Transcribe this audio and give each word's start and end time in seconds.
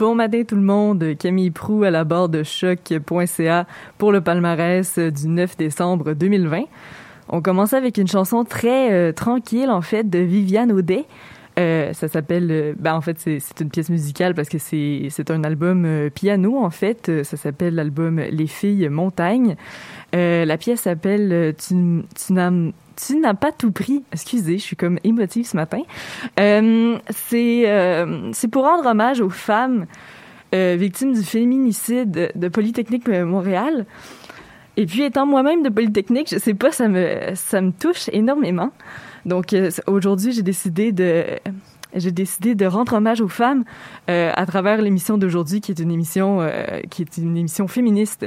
Bon 0.00 0.14
matin 0.14 0.44
tout 0.48 0.54
le 0.54 0.62
monde, 0.62 1.14
Camille 1.18 1.50
Prou 1.50 1.84
à 1.84 1.90
la 1.90 2.04
barre 2.04 2.30
de 2.30 2.42
choc.ca 2.42 3.66
pour 3.98 4.12
le 4.12 4.22
palmarès 4.22 4.98
du 4.98 5.28
9 5.28 5.58
décembre 5.58 6.14
2020. 6.14 6.62
On 7.28 7.42
commence 7.42 7.74
avec 7.74 7.98
une 7.98 8.08
chanson 8.08 8.44
très 8.44 8.92
euh, 8.92 9.12
tranquille 9.12 9.68
en 9.68 9.82
fait 9.82 10.08
de 10.08 10.18
Viviane 10.20 10.72
Audet. 10.72 11.04
Euh, 11.58 11.92
ça 11.92 12.08
s'appelle, 12.08 12.48
euh, 12.50 12.72
ben 12.78 12.94
en 12.94 13.02
fait 13.02 13.18
c'est 13.18 13.60
une 13.60 13.68
pièce 13.68 13.90
musicale 13.90 14.34
parce 14.34 14.48
que 14.48 14.56
c'est 14.56 15.30
un 15.30 15.44
album 15.44 15.86
piano 16.14 16.56
en 16.56 16.70
fait. 16.70 17.22
Ça 17.22 17.36
s'appelle 17.36 17.74
l'album 17.74 18.20
Les 18.20 18.46
filles 18.46 18.88
montagne. 18.88 19.54
la 20.14 20.56
pièce 20.56 20.80
s'appelle 20.80 21.54
Tu, 21.58 21.74
tu 22.16 22.32
tu 23.06 23.18
n'as 23.18 23.34
pas 23.34 23.52
tout 23.52 23.72
pris. 23.72 24.02
Excusez, 24.12 24.58
je 24.58 24.62
suis 24.62 24.76
comme 24.76 24.98
émotive 25.04 25.46
ce 25.46 25.56
matin. 25.56 25.82
Euh, 26.38 26.98
c'est 27.10 27.68
euh, 27.68 28.30
c'est 28.32 28.48
pour 28.48 28.64
rendre 28.64 28.88
hommage 28.88 29.20
aux 29.20 29.30
femmes 29.30 29.86
euh, 30.54 30.76
victimes 30.78 31.12
du 31.12 31.22
féminicide 31.22 32.32
de 32.34 32.48
Polytechnique 32.48 33.08
Montréal. 33.08 33.86
Et 34.76 34.86
puis 34.86 35.02
étant 35.02 35.26
moi-même 35.26 35.62
de 35.62 35.68
Polytechnique, 35.68 36.28
je 36.30 36.38
sais 36.38 36.54
pas, 36.54 36.70
ça 36.70 36.88
me 36.88 37.34
ça 37.34 37.60
me 37.60 37.72
touche 37.72 38.08
énormément. 38.12 38.70
Donc 39.26 39.54
aujourd'hui, 39.86 40.32
j'ai 40.32 40.42
décidé 40.42 40.92
de 40.92 41.24
j'ai 41.94 42.12
décidé 42.12 42.54
de 42.54 42.66
rendre 42.66 42.92
hommage 42.94 43.20
aux 43.20 43.28
femmes 43.28 43.64
euh, 44.08 44.32
à 44.34 44.46
travers 44.46 44.80
l'émission 44.80 45.18
d'aujourd'hui, 45.18 45.60
qui 45.60 45.72
est 45.72 45.78
une 45.78 45.90
émission 45.90 46.40
euh, 46.40 46.80
qui 46.90 47.02
est 47.02 47.16
une 47.18 47.36
émission 47.36 47.68
féministe. 47.68 48.26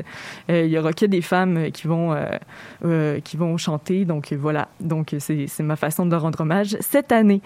Euh, 0.50 0.64
il 0.66 0.72
y 0.72 0.78
aura 0.78 0.94
que 0.94 1.06
des 1.06 1.22
femmes 1.22 1.72
qui 1.72 1.88
vont 1.88 2.16
qui 3.24 3.38
vont 3.38 3.58
chanter, 3.58 4.06
donc 4.06 4.34
voilà. 4.34 4.68
Donc 4.80 5.16
c'est 5.20 5.48
c'est 5.48 5.64
ma 5.64 5.76
façon 5.76 6.06
de 6.06 6.16
rendre 6.16 6.42
hommage 6.42 6.78
cette 6.80 7.12
année. 7.12 7.42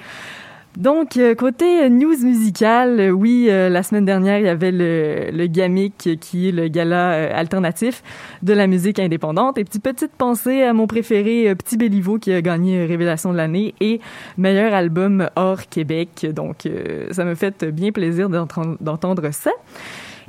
Donc, 0.77 1.17
euh, 1.17 1.33
côté 1.33 1.85
euh, 1.85 1.89
news 1.89 2.23
musicale, 2.23 2.99
euh, 2.99 3.09
oui, 3.09 3.47
la 3.49 3.81
semaine 3.81 4.05
dernière, 4.05 4.37
il 4.37 4.45
y 4.45 4.47
avait 4.47 4.71
le, 4.71 5.31
le 5.31 5.47
GAMIC, 5.47 6.19
qui 6.21 6.49
est 6.49 6.51
le 6.51 6.67
gala 6.67 7.35
alternatif 7.35 8.03
de 8.43 8.53
la 8.53 8.67
musique 8.67 8.99
indépendante. 8.99 9.57
Et 9.57 9.63
petite 9.63 9.81
petite 9.81 10.11
pensée 10.11 10.61
à 10.61 10.73
mon 10.73 10.85
préféré, 10.85 11.55
Petit 11.55 11.77
Béliveau, 11.77 12.19
qui 12.19 12.31
a 12.31 12.41
gagné 12.43 12.85
Révélation 12.85 13.31
de 13.31 13.37
l'année 13.37 13.73
et 13.81 13.99
meilleur 14.37 14.75
album 14.75 15.27
hors 15.35 15.67
Québec. 15.67 16.27
Donc, 16.31 16.67
ça 17.09 17.25
me 17.25 17.33
fait 17.33 17.65
bien 17.65 17.91
plaisir 17.91 18.29
d'entendre 18.29 19.29
ça. 19.31 19.51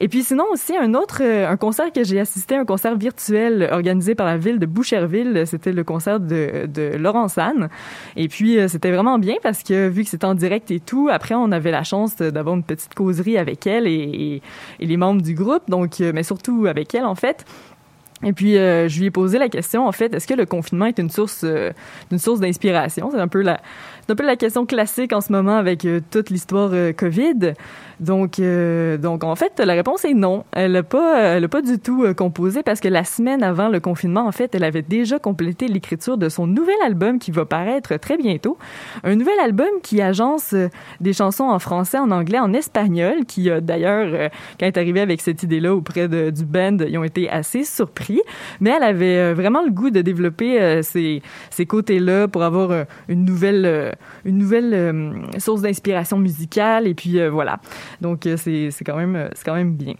Et 0.00 0.08
puis 0.08 0.22
sinon 0.22 0.44
aussi 0.52 0.76
un 0.76 0.94
autre 0.94 1.22
euh, 1.22 1.48
un 1.48 1.56
concert 1.56 1.92
que 1.92 2.04
j'ai 2.04 2.20
assisté, 2.20 2.54
un 2.54 2.64
concert 2.64 2.96
virtuel 2.96 3.68
organisé 3.72 4.14
par 4.14 4.26
la 4.26 4.36
ville 4.36 4.58
de 4.58 4.66
Boucherville, 4.66 5.44
c'était 5.46 5.72
le 5.72 5.82
concert 5.82 6.20
de, 6.20 6.66
de 6.66 6.96
Laurence 6.96 7.36
Anne. 7.36 7.68
Et 8.16 8.28
puis 8.28 8.58
euh, 8.58 8.68
c'était 8.68 8.92
vraiment 8.92 9.18
bien 9.18 9.34
parce 9.42 9.62
que 9.62 9.88
vu 9.88 10.04
que 10.04 10.10
c'était 10.10 10.26
en 10.26 10.34
direct 10.34 10.70
et 10.70 10.78
tout, 10.78 11.08
après 11.10 11.34
on 11.34 11.50
avait 11.50 11.72
la 11.72 11.82
chance 11.82 12.16
d'avoir 12.16 12.54
une 12.54 12.62
petite 12.62 12.94
causerie 12.94 13.38
avec 13.38 13.66
elle 13.66 13.86
et, 13.86 13.90
et, 13.90 14.42
et 14.80 14.86
les 14.86 14.96
membres 14.96 15.22
du 15.22 15.34
groupe, 15.34 15.68
donc 15.68 16.00
euh, 16.00 16.12
mais 16.14 16.22
surtout 16.22 16.66
avec 16.66 16.94
elle 16.94 17.04
en 17.04 17.16
fait. 17.16 17.44
Et 18.24 18.32
puis 18.32 18.54
je 18.54 18.98
lui 18.98 19.06
ai 19.06 19.10
posé 19.12 19.38
la 19.38 19.48
question 19.48 19.86
en 19.86 19.92
fait, 19.92 20.12
est-ce 20.12 20.26
que 20.26 20.34
le 20.34 20.44
confinement 20.44 20.86
est 20.86 20.98
une 20.98 21.08
source 21.08 21.44
une 22.10 22.18
source 22.18 22.40
d'inspiration? 22.40 23.10
C'est 23.12 23.20
un 23.20 23.28
peu 23.28 23.42
la 23.42 23.60
un 24.08 24.16
peu 24.16 24.24
la 24.24 24.34
question 24.34 24.66
classique 24.66 25.12
en 25.12 25.20
ce 25.20 25.30
moment 25.30 25.56
avec 25.56 25.86
toute 26.10 26.28
l'histoire 26.30 26.72
Covid. 26.96 27.52
Donc, 28.00 28.38
euh, 28.38 28.96
donc 28.96 29.24
en 29.24 29.34
fait, 29.34 29.58
la 29.58 29.74
réponse 29.74 30.04
est 30.04 30.14
non. 30.14 30.44
Elle 30.52 30.72
n'a 30.72 30.82
pas, 30.82 31.20
elle 31.20 31.44
a 31.44 31.48
pas 31.48 31.62
du 31.62 31.78
tout 31.78 32.04
euh, 32.04 32.14
composé 32.14 32.62
parce 32.62 32.80
que 32.80 32.88
la 32.88 33.04
semaine 33.04 33.42
avant 33.42 33.68
le 33.68 33.80
confinement, 33.80 34.26
en 34.26 34.32
fait, 34.32 34.54
elle 34.54 34.64
avait 34.64 34.82
déjà 34.82 35.18
complété 35.18 35.68
l'écriture 35.68 36.16
de 36.16 36.28
son 36.28 36.46
nouvel 36.46 36.76
album 36.84 37.18
qui 37.18 37.30
va 37.30 37.44
paraître 37.44 37.96
très 37.96 38.16
bientôt. 38.16 38.56
Un 39.02 39.16
nouvel 39.16 39.38
album 39.40 39.68
qui 39.82 40.00
agence 40.00 40.52
euh, 40.52 40.68
des 41.00 41.12
chansons 41.12 41.44
en 41.44 41.58
français, 41.58 41.98
en 41.98 42.10
anglais, 42.10 42.38
en 42.38 42.52
espagnol, 42.52 43.24
qui 43.26 43.50
d'ailleurs, 43.62 44.30
quand 44.58 44.66
elle 44.66 44.68
est 44.68 44.78
arrivée 44.78 45.00
avec 45.00 45.20
cette 45.20 45.42
idée-là 45.42 45.74
auprès 45.74 46.08
de, 46.08 46.30
du 46.30 46.44
band, 46.44 46.78
ils 46.86 46.98
ont 46.98 47.04
été 47.04 47.28
assez 47.28 47.64
surpris. 47.64 48.20
Mais 48.60 48.70
elle 48.70 48.82
avait 48.82 49.34
vraiment 49.34 49.62
le 49.62 49.70
goût 49.70 49.90
de 49.90 50.00
développer 50.00 50.82
ces, 50.82 51.22
ces 51.50 51.66
côtés-là 51.66 52.28
pour 52.28 52.42
avoir 52.42 52.86
une 53.08 53.24
nouvelle, 53.24 53.96
une 54.24 54.38
nouvelle 54.38 55.14
source 55.38 55.62
d'inspiration 55.62 56.18
musicale. 56.18 56.86
Et 56.86 56.94
puis 56.94 57.26
voilà. 57.28 57.58
Donc, 58.00 58.26
euh, 58.26 58.36
c'est 58.36 58.84
quand 58.84 58.96
même, 58.96 59.16
euh, 59.16 59.28
quand 59.44 59.54
même 59.54 59.74
bien. 59.74 59.94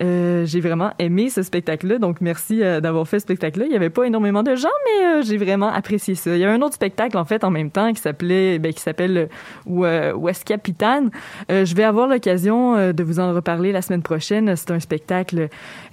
Euh, 0.00 0.46
j'ai 0.46 0.60
vraiment 0.60 0.92
aimé 0.98 1.28
ce 1.28 1.42
spectacle-là, 1.42 1.98
donc 1.98 2.20
merci 2.20 2.62
euh, 2.62 2.80
d'avoir 2.80 3.06
fait 3.08 3.18
ce 3.18 3.24
spectacle-là. 3.24 3.66
Il 3.66 3.72
y 3.72 3.76
avait 3.76 3.90
pas 3.90 4.04
énormément 4.04 4.42
de 4.42 4.54
gens, 4.54 4.68
mais 4.84 5.06
euh, 5.06 5.22
j'ai 5.22 5.36
vraiment 5.36 5.68
apprécié 5.68 6.14
ça. 6.14 6.36
Il 6.36 6.40
y 6.40 6.44
a 6.44 6.50
un 6.50 6.62
autre 6.62 6.74
spectacle 6.74 7.16
en 7.18 7.24
fait 7.24 7.42
en 7.42 7.50
même 7.50 7.70
temps 7.70 7.92
qui 7.92 8.00
s'appelait, 8.00 8.58
ben, 8.58 8.72
qui 8.72 8.80
s'appelle 8.80 9.28
West 9.66 10.44
Capitane. 10.44 11.10
je 11.48 11.74
vais 11.74 11.82
avoir 11.82 12.06
l'occasion 12.06 12.92
de 12.92 13.02
vous 13.02 13.18
en 13.18 13.34
reparler 13.34 13.72
la 13.72 13.82
semaine 13.82 14.02
prochaine. 14.02 14.54
C'est 14.56 14.70
un 14.70 14.80
spectacle 14.80 15.48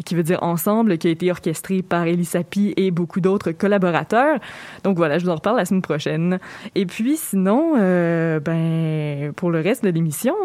qui 0.05 0.15
veut 0.15 0.23
dire 0.23 0.43
ensemble, 0.43 0.97
qui 0.97 1.07
a 1.07 1.11
été 1.11 1.31
orchestré 1.31 1.81
par 1.81 2.05
Elie 2.05 2.25
Sapi 2.25 2.73
et 2.77 2.91
beaucoup 2.91 3.21
d'autres 3.21 3.51
collaborateurs. 3.51 4.39
Donc 4.83 4.97
voilà, 4.97 5.17
je 5.17 5.25
vous 5.25 5.31
en 5.31 5.35
reparle 5.35 5.57
la 5.57 5.65
semaine 5.65 5.81
prochaine. 5.81 6.39
Et 6.75 6.85
puis 6.85 7.17
sinon, 7.17 7.73
ben 7.75 9.33
pour 9.35 9.49
le 9.49 9.59
reste 9.61 9.83
de 9.83 9.89
l'émission 9.89 10.35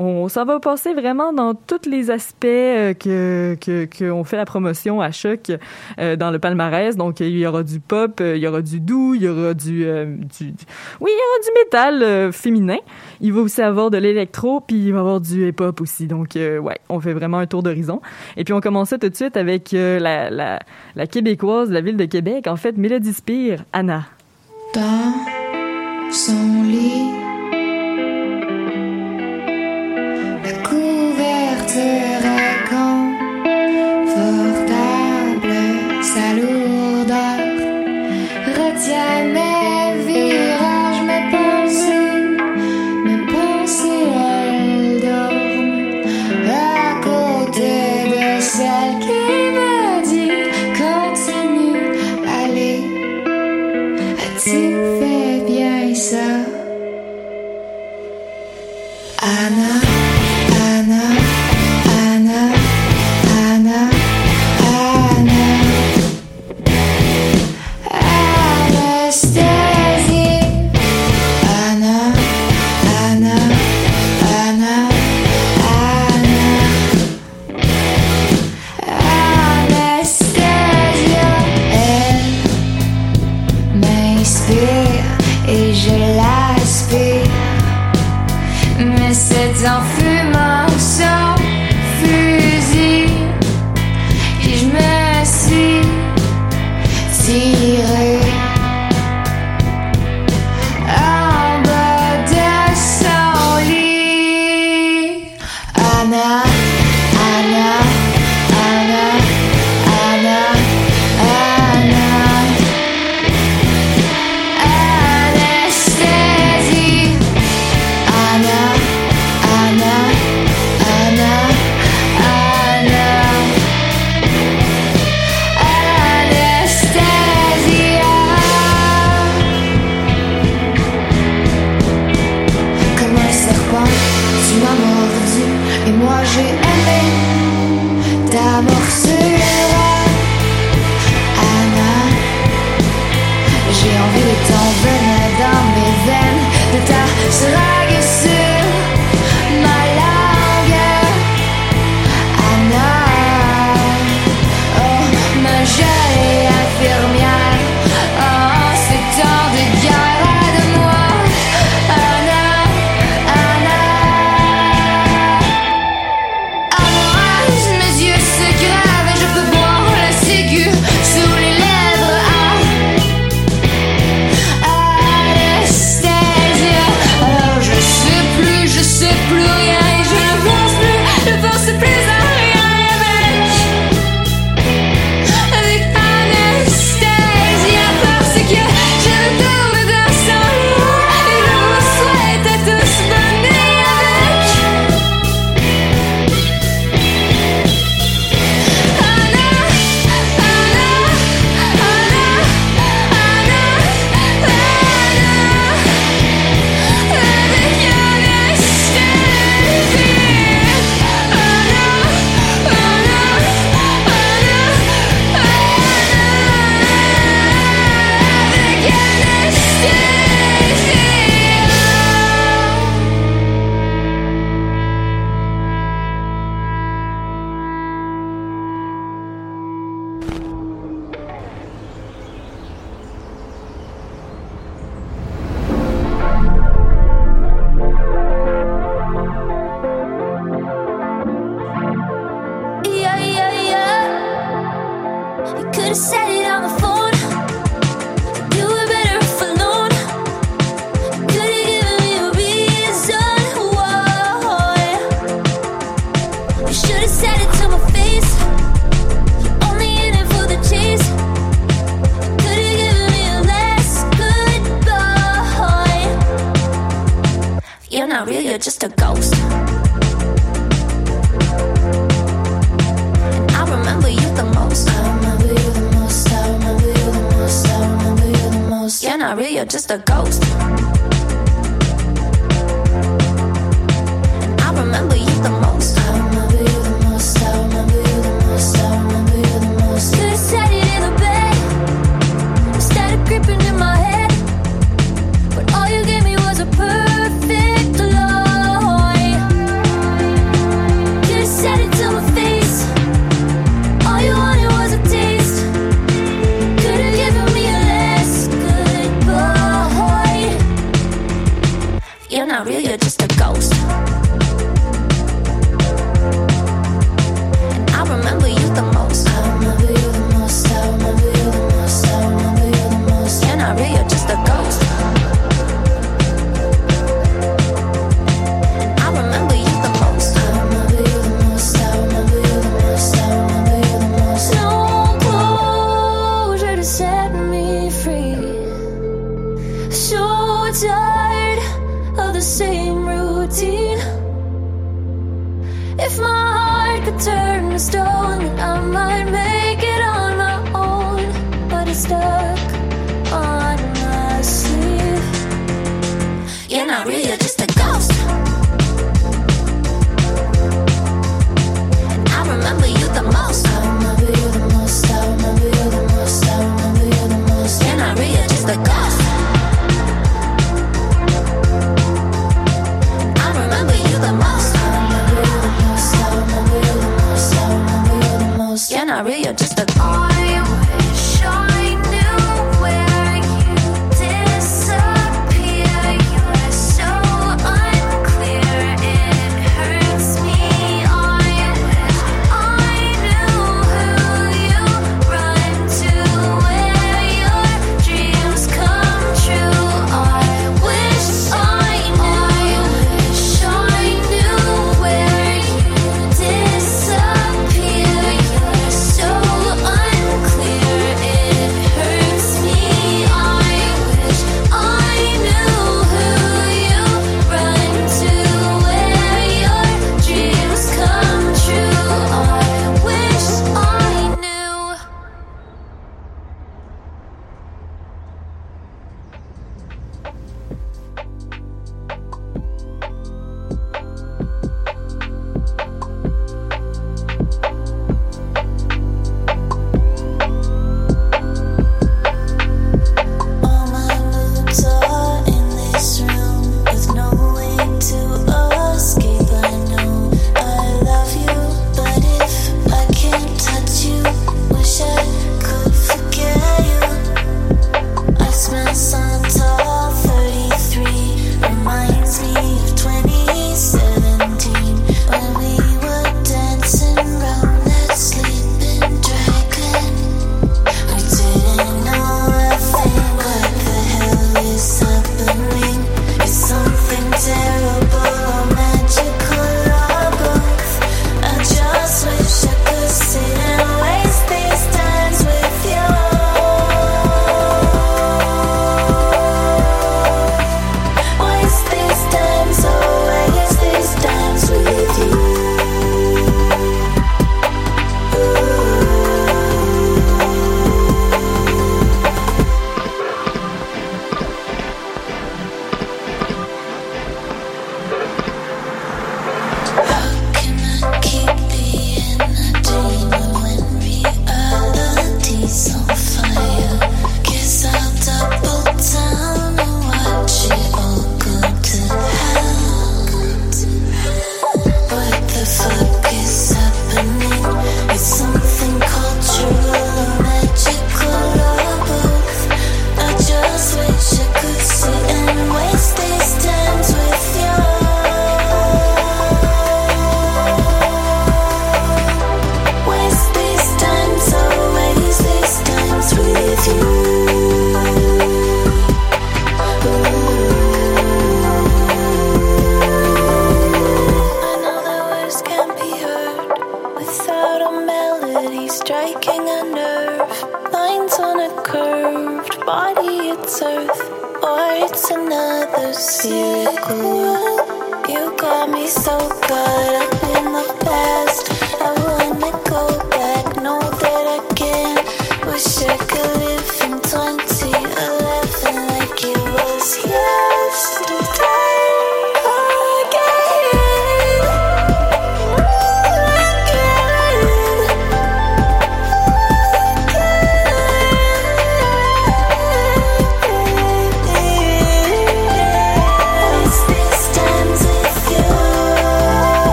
on, 0.00 0.28
ça 0.28 0.44
va 0.44 0.58
passer 0.60 0.94
vraiment 0.94 1.32
dans 1.32 1.54
tous 1.54 1.88
les 1.88 2.10
aspects 2.10 2.44
euh, 2.46 2.94
que 2.94 3.56
qu'on 3.98 4.24
fait 4.24 4.38
la 4.38 4.46
promotion 4.46 5.00
à 5.00 5.10
Choc 5.10 5.52
euh, 5.98 6.16
dans 6.16 6.30
le 6.30 6.38
palmarès. 6.38 6.96
Donc, 6.96 7.20
il 7.20 7.36
y 7.36 7.46
aura 7.46 7.62
du 7.62 7.80
pop, 7.80 8.18
euh, 8.20 8.36
il 8.36 8.42
y 8.42 8.46
aura 8.46 8.62
du 8.62 8.80
doux, 8.80 9.14
il 9.14 9.22
y 9.22 9.28
aura 9.28 9.52
du, 9.52 9.84
du, 9.84 10.54
oui, 11.00 11.10
il 11.10 11.18
y 11.18 11.26
aura 11.28 11.38
du 11.44 11.64
métal 11.64 12.32
féminin. 12.32 12.78
Il 13.20 13.34
va 13.34 13.42
aussi 13.42 13.60
avoir 13.60 13.90
de 13.90 13.98
l'électro, 13.98 14.60
puis 14.60 14.76
il 14.86 14.92
va 14.92 15.00
avoir 15.00 15.20
du 15.20 15.48
hip-hop 15.48 15.80
aussi. 15.82 16.06
Donc, 16.06 16.30
ouais, 16.34 16.78
on 16.88 16.98
fait 17.00 17.12
vraiment 17.12 17.38
un 17.38 17.46
tour 17.46 17.62
d'horizon. 17.62 18.00
Et 18.38 18.44
puis, 18.44 18.54
on 18.54 18.60
commence 18.60 18.90
tout 18.90 18.96
de 19.08 19.14
suite 19.14 19.36
avec 19.36 19.72
la, 19.72 20.30
la, 20.30 20.58
la 20.96 21.06
québécoise 21.06 21.68
de 21.68 21.74
la 21.74 21.82
ville 21.82 21.98
de 21.98 22.06
Québec, 22.06 22.46
en 22.46 22.56
fait, 22.56 22.78
Mélodie 22.78 23.12
Spire, 23.12 23.64
Anna. 23.72 24.04
Dans 24.74 25.12
son 26.10 26.62
lit 26.62 27.10
day. 31.74 32.19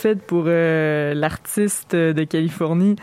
Fait, 0.00 0.20
pour 0.22 0.44
euh, 0.46 1.14
l'artiste 1.14 1.94
de 1.94 2.24
Californie, 2.24 2.96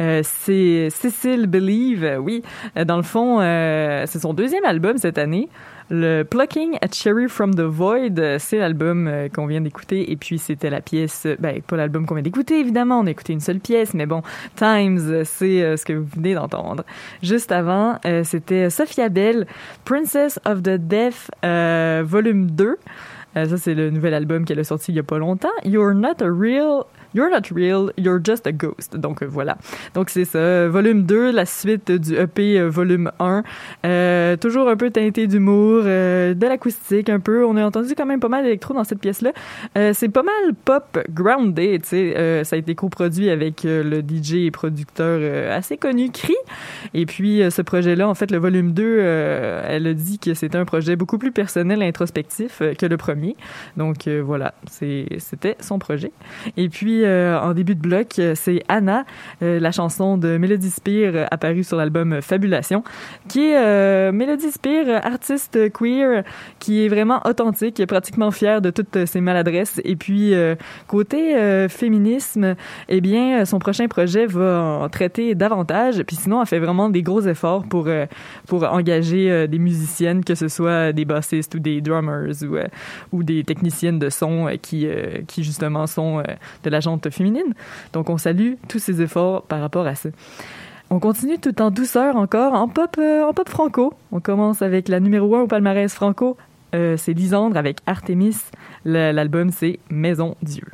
euh, 0.00 0.20
c'est 0.22 0.88
Cecil 0.90 1.46
Believe. 1.46 2.04
Euh, 2.04 2.16
Oui, 2.18 2.42
Euh, 2.76 2.84
dans 2.84 2.96
le 2.96 3.02
fond, 3.02 3.40
euh, 3.40 4.04
c'est 4.06 4.20
son 4.20 4.34
deuxième 4.34 4.64
album 4.64 4.98
cette 4.98 5.18
année. 5.18 5.48
Le 5.90 6.22
Plucking 6.22 6.78
a 6.80 6.86
Cherry 6.90 7.28
from 7.28 7.54
the 7.54 7.60
Void, 7.60 8.18
euh, 8.18 8.36
c'est 8.38 8.56
l'album 8.58 9.08
euh, 9.08 9.28
qu'on 9.28 9.46
vient 9.46 9.60
d'écouter. 9.60 10.10
Et 10.10 10.16
puis, 10.16 10.38
c'était 10.38 10.70
la 10.70 10.80
pièce, 10.80 11.24
euh, 11.26 11.36
ben, 11.38 11.60
pas 11.60 11.76
l'album 11.76 12.06
qu'on 12.06 12.14
vient 12.14 12.22
d'écouter, 12.22 12.60
évidemment. 12.60 13.00
On 13.00 13.06
a 13.06 13.10
écouté 13.10 13.34
une 13.34 13.40
seule 13.40 13.60
pièce, 13.60 13.92
mais 13.92 14.06
bon, 14.06 14.22
Times, 14.56 15.00
euh, 15.10 15.22
c'est 15.24 15.62
euh, 15.62 15.76
ce 15.76 15.84
que 15.84 15.92
vous 15.92 16.08
venez 16.16 16.34
d'entendre. 16.34 16.84
Juste 17.22 17.52
avant, 17.52 17.98
euh, 18.06 18.22
c'était 18.24 18.70
Sophia 18.70 19.08
Bell, 19.10 19.46
Princess 19.84 20.38
of 20.46 20.62
the 20.62 20.78
Deaf, 20.78 21.30
euh, 21.44 22.02
volume 22.06 22.50
2. 22.50 22.76
Euh, 23.36 23.46
ça, 23.46 23.56
c'est 23.56 23.74
le 23.74 23.90
nouvel 23.90 24.14
album 24.14 24.44
qu'elle 24.44 24.58
a 24.58 24.64
sorti 24.64 24.92
il 24.92 24.96
y 24.96 24.98
a 24.98 25.02
pas 25.02 25.18
longtemps. 25.18 25.52
You're 25.64 25.94
not 25.94 26.22
a 26.22 26.30
real... 26.30 26.84
You're 27.14 27.30
not 27.30 27.54
real, 27.54 27.92
you're 27.96 28.20
just 28.24 28.46
a 28.46 28.52
ghost. 28.52 28.96
Donc 28.96 29.22
euh, 29.22 29.26
voilà. 29.26 29.56
Donc 29.94 30.10
c'est 30.10 30.24
ça. 30.24 30.68
Volume 30.68 31.04
2, 31.04 31.30
la 31.32 31.46
suite 31.46 31.90
du 31.90 32.14
EP 32.16 32.58
euh, 32.58 32.68
volume 32.68 33.10
1. 33.18 33.42
Euh, 33.84 34.36
toujours 34.36 34.68
un 34.68 34.76
peu 34.76 34.90
teinté 34.90 35.26
d'humour, 35.26 35.82
euh, 35.84 36.34
de 36.34 36.46
l'acoustique 36.46 37.08
un 37.08 37.20
peu. 37.20 37.44
On 37.44 37.56
a 37.56 37.64
entendu 37.64 37.94
quand 37.96 38.06
même 38.06 38.20
pas 38.20 38.28
mal 38.28 38.44
d'électro 38.44 38.74
dans 38.74 38.84
cette 38.84 39.00
pièce-là. 39.00 39.32
Euh, 39.76 39.92
c'est 39.94 40.08
pas 40.08 40.22
mal 40.22 40.54
pop 40.64 40.98
grounded, 41.10 41.82
tu 41.82 41.88
sais. 41.88 42.14
Euh, 42.16 42.44
ça 42.44 42.56
a 42.56 42.58
été 42.58 42.74
coproduit 42.74 43.30
avec 43.30 43.62
le 43.64 44.00
DJ 44.00 44.46
et 44.46 44.50
producteur 44.50 45.52
assez 45.52 45.76
connu, 45.76 46.10
Cree. 46.10 46.34
Et 46.94 47.06
puis 47.06 47.42
ce 47.50 47.62
projet-là, 47.62 48.08
en 48.08 48.14
fait, 48.14 48.30
le 48.30 48.38
volume 48.38 48.72
2, 48.72 48.82
euh, 48.84 49.64
elle 49.68 49.86
a 49.86 49.94
dit 49.94 50.18
que 50.18 50.34
c'était 50.34 50.58
un 50.58 50.64
projet 50.64 50.96
beaucoup 50.96 51.18
plus 51.18 51.32
personnel 51.32 51.82
et 51.82 51.86
introspectif 51.86 52.62
que 52.78 52.86
le 52.86 52.96
premier. 52.96 53.36
Donc 53.76 54.08
voilà, 54.08 54.54
c'était 54.70 55.56
son 55.60 55.78
projet. 55.78 56.12
Et 56.56 56.68
puis 56.68 57.01
euh, 57.04 57.40
en 57.40 57.54
début 57.54 57.74
de 57.74 57.80
bloc, 57.80 58.18
euh, 58.18 58.34
c'est 58.34 58.62
Anna, 58.68 59.04
euh, 59.42 59.60
la 59.60 59.72
chanson 59.72 60.16
de 60.18 60.36
Melody 60.36 60.70
Spear 60.70 61.12
euh, 61.14 61.26
apparue 61.30 61.64
sur 61.64 61.76
l'album 61.76 62.20
Fabulation, 62.22 62.82
qui 63.28 63.50
est 63.50 63.56
euh, 63.56 64.12
Melody 64.12 64.50
Spear, 64.50 64.84
euh, 64.88 64.98
artiste 65.02 65.72
queer, 65.72 66.24
qui 66.58 66.84
est 66.84 66.88
vraiment 66.88 67.20
authentique, 67.24 67.84
pratiquement 67.86 68.30
fière 68.30 68.60
de 68.60 68.70
toutes 68.70 69.06
ses 69.06 69.20
maladresses. 69.20 69.80
Et 69.84 69.96
puis 69.96 70.34
côté 70.86 71.36
féminisme, 71.68 72.54
eh 72.88 73.00
bien 73.00 73.44
son 73.44 73.58
prochain 73.58 73.86
projet 73.88 74.26
va 74.26 74.60
en 74.82 74.88
traiter 74.88 75.34
davantage. 75.34 76.02
Puis 76.02 76.16
sinon, 76.16 76.40
elle 76.40 76.46
fait 76.46 76.58
vraiment 76.58 76.88
des 76.88 77.02
gros 77.02 77.20
efforts 77.22 77.64
pour 77.64 77.88
pour 78.46 78.64
engager 78.64 79.48
des 79.48 79.58
musiciennes, 79.58 80.24
que 80.24 80.34
ce 80.34 80.48
soit 80.48 80.92
des 80.92 81.04
bassistes 81.04 81.54
ou 81.54 81.58
des 81.58 81.80
drummers 81.80 82.42
ou 82.42 82.56
ou 83.12 83.22
des 83.22 83.44
techniciennes 83.44 83.98
de 83.98 84.10
son 84.10 84.48
qui 84.60 84.86
qui 85.26 85.42
justement 85.42 85.86
sont 85.86 86.22
de 86.64 86.70
la 86.70 86.80
jante 86.92 87.10
féminine. 87.10 87.54
Donc 87.92 88.10
on 88.10 88.18
salue 88.18 88.54
tous 88.68 88.78
ces 88.78 89.00
efforts 89.00 89.42
par 89.42 89.60
rapport 89.60 89.86
à 89.86 89.94
ça. 89.94 90.10
On 90.90 91.00
continue 91.00 91.38
tout 91.38 91.62
en 91.62 91.70
douceur 91.70 92.16
encore 92.16 92.52
en 92.52 92.68
pop 92.68 92.96
euh, 92.98 93.24
en 93.24 93.32
pop 93.32 93.48
franco. 93.48 93.94
On 94.12 94.20
commence 94.20 94.60
avec 94.60 94.88
la 94.88 95.00
numéro 95.00 95.34
1 95.34 95.42
au 95.42 95.46
palmarès 95.46 95.92
franco. 95.92 96.36
Euh, 96.74 96.96
c'est 96.96 97.12
Lisandre 97.14 97.56
avec 97.56 97.78
Artemis. 97.86 98.36
L'album 98.84 99.50
c'est 99.50 99.78
Maison 99.90 100.36
Dieu. 100.42 100.64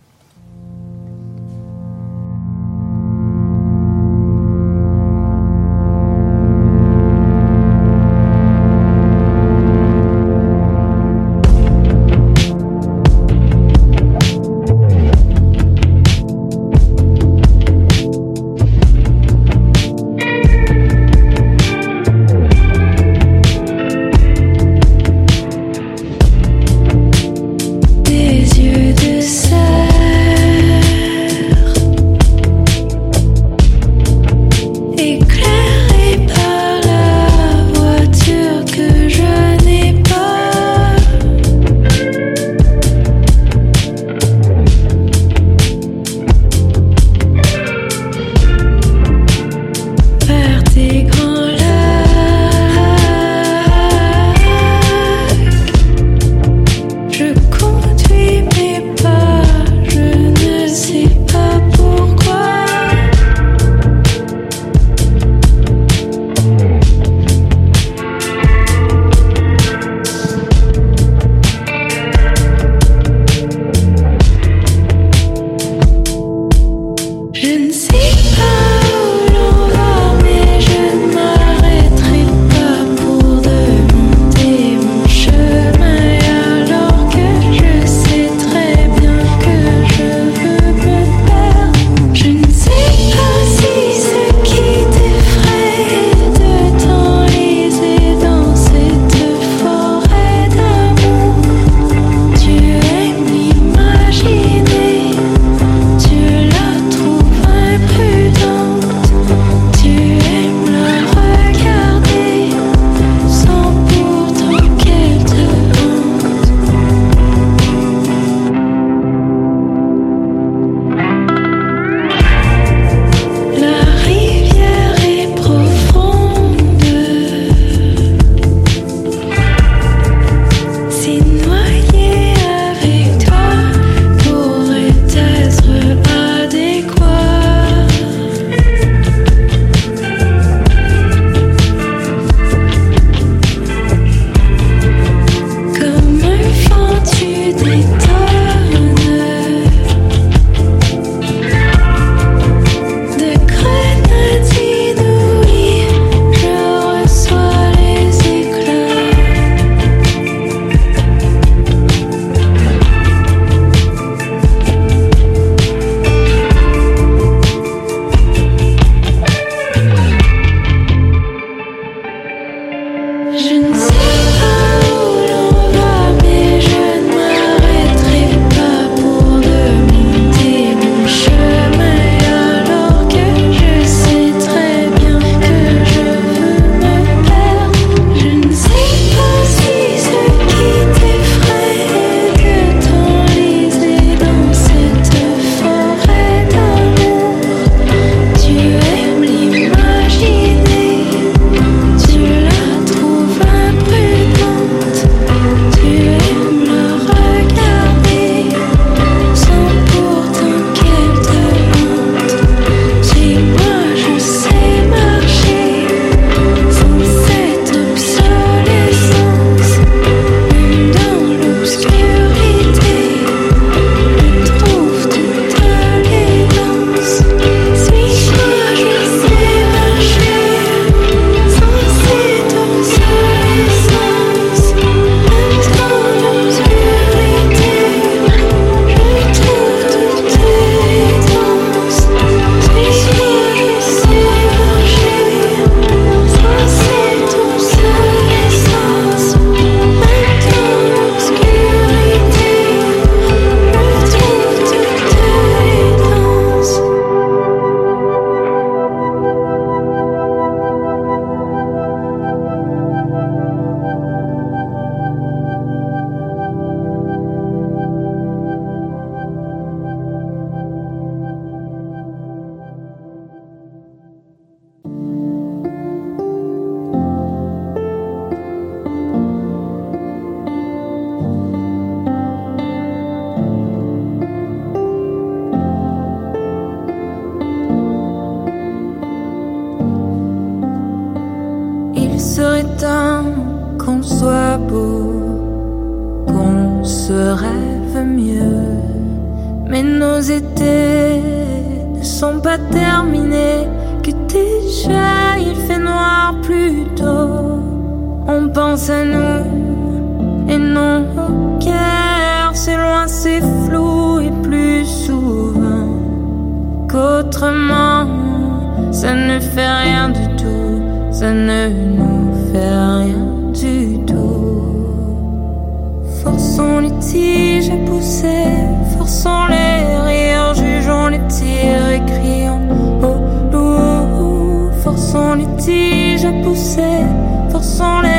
Pousser, 336.59 337.07
forçons 337.51 338.01
les 338.03 338.17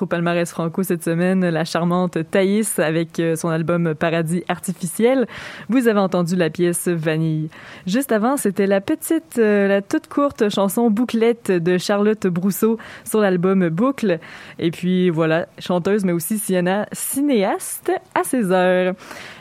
au 0.00 0.06
palmarès 0.06 0.50
franco 0.50 0.82
cette 0.82 1.04
semaine, 1.04 1.48
la 1.48 1.64
charmante 1.64 2.18
Thaïs 2.30 2.80
avec 2.80 3.20
euh, 3.20 3.36
son 3.36 3.48
album 3.48 3.94
Paradis 3.94 4.42
artificiel. 4.48 5.26
Vous 5.68 5.86
avez 5.86 6.00
entendu 6.00 6.34
la 6.34 6.50
pièce 6.50 6.88
Vanille. 6.88 7.48
Juste 7.86 8.10
avant, 8.10 8.36
c'était 8.36 8.66
la 8.66 8.80
petite, 8.80 9.38
euh, 9.38 9.68
la 9.68 9.80
toute 9.80 10.08
courte 10.08 10.48
chanson 10.48 10.90
Bouclette 10.90 11.52
de 11.52 11.78
Charlotte 11.78 12.26
Brousseau 12.26 12.76
sur 13.04 13.20
l'album 13.20 13.68
Boucle. 13.68 14.18
Et 14.58 14.72
puis 14.72 15.10
voilà, 15.10 15.46
chanteuse 15.60 16.04
mais 16.04 16.12
aussi 16.12 16.38
cinéaste 16.38 17.92
à 18.14 18.24
16 18.24 18.52
heures. 18.52 18.94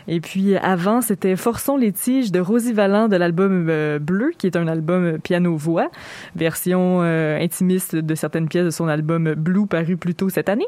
Et 0.07 0.21
puis 0.21 0.55
avant, 0.55 1.01
c'était 1.01 1.35
Forçons 1.35 1.77
les 1.77 1.91
tiges 1.91 2.31
de 2.31 2.39
Rosie 2.39 2.73
Vallant 2.73 3.07
de 3.07 3.15
l'album 3.15 3.67
euh, 3.69 3.99
Bleu, 3.99 4.31
qui 4.37 4.47
est 4.47 4.55
un 4.55 4.67
album 4.67 5.19
piano-voix, 5.19 5.89
version 6.35 7.01
euh, 7.01 7.37
intimiste 7.39 7.95
de 7.95 8.15
certaines 8.15 8.47
pièces 8.47 8.65
de 8.65 8.69
son 8.69 8.87
album 8.87 9.33
Blue 9.35 9.67
paru 9.67 9.97
plus 9.97 10.15
tôt 10.15 10.29
cette 10.29 10.49
année. 10.49 10.67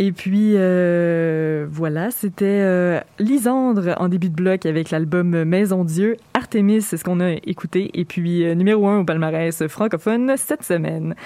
Et 0.00 0.12
puis 0.12 0.52
euh, 0.54 1.66
voilà, 1.68 2.10
c'était 2.12 2.44
euh, 2.46 3.00
Lisandre 3.18 3.94
en 3.96 4.08
début 4.08 4.28
de 4.28 4.34
bloc 4.34 4.64
avec 4.64 4.90
l'album 4.90 5.42
Maison 5.44 5.84
Dieu. 5.84 6.16
Artemis, 6.34 6.82
c'est 6.82 6.96
ce 6.96 7.04
qu'on 7.04 7.18
a 7.20 7.32
écouté. 7.32 7.90
Et 7.94 8.04
puis 8.04 8.44
euh, 8.44 8.54
numéro 8.54 8.86
un 8.86 9.00
au 9.00 9.04
palmarès 9.04 9.66
francophone 9.66 10.34
cette 10.36 10.62
semaine. 10.62 11.16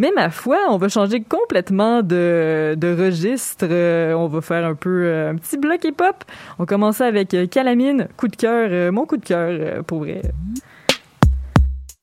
Mais 0.00 0.12
ma 0.16 0.30
foi, 0.30 0.56
on 0.70 0.78
va 0.78 0.88
changer 0.88 1.20
complètement 1.20 2.02
de, 2.02 2.96
registre. 2.98 3.66
Euh, 3.70 4.14
on 4.14 4.28
va 4.28 4.40
faire 4.40 4.64
un 4.64 4.74
peu 4.74 5.04
euh, 5.04 5.32
un 5.32 5.36
petit 5.36 5.58
bloc 5.58 5.84
hip-hop. 5.84 6.24
On 6.58 6.64
commence 6.64 7.02
avec 7.02 7.34
euh, 7.34 7.46
Calamine, 7.46 8.08
coup 8.16 8.28
de 8.28 8.34
cœur, 8.34 8.90
mon 8.94 9.04
coup 9.04 9.18
de 9.18 9.26
cœur 9.26 9.84
pour 9.84 9.98
vrai. 9.98 10.22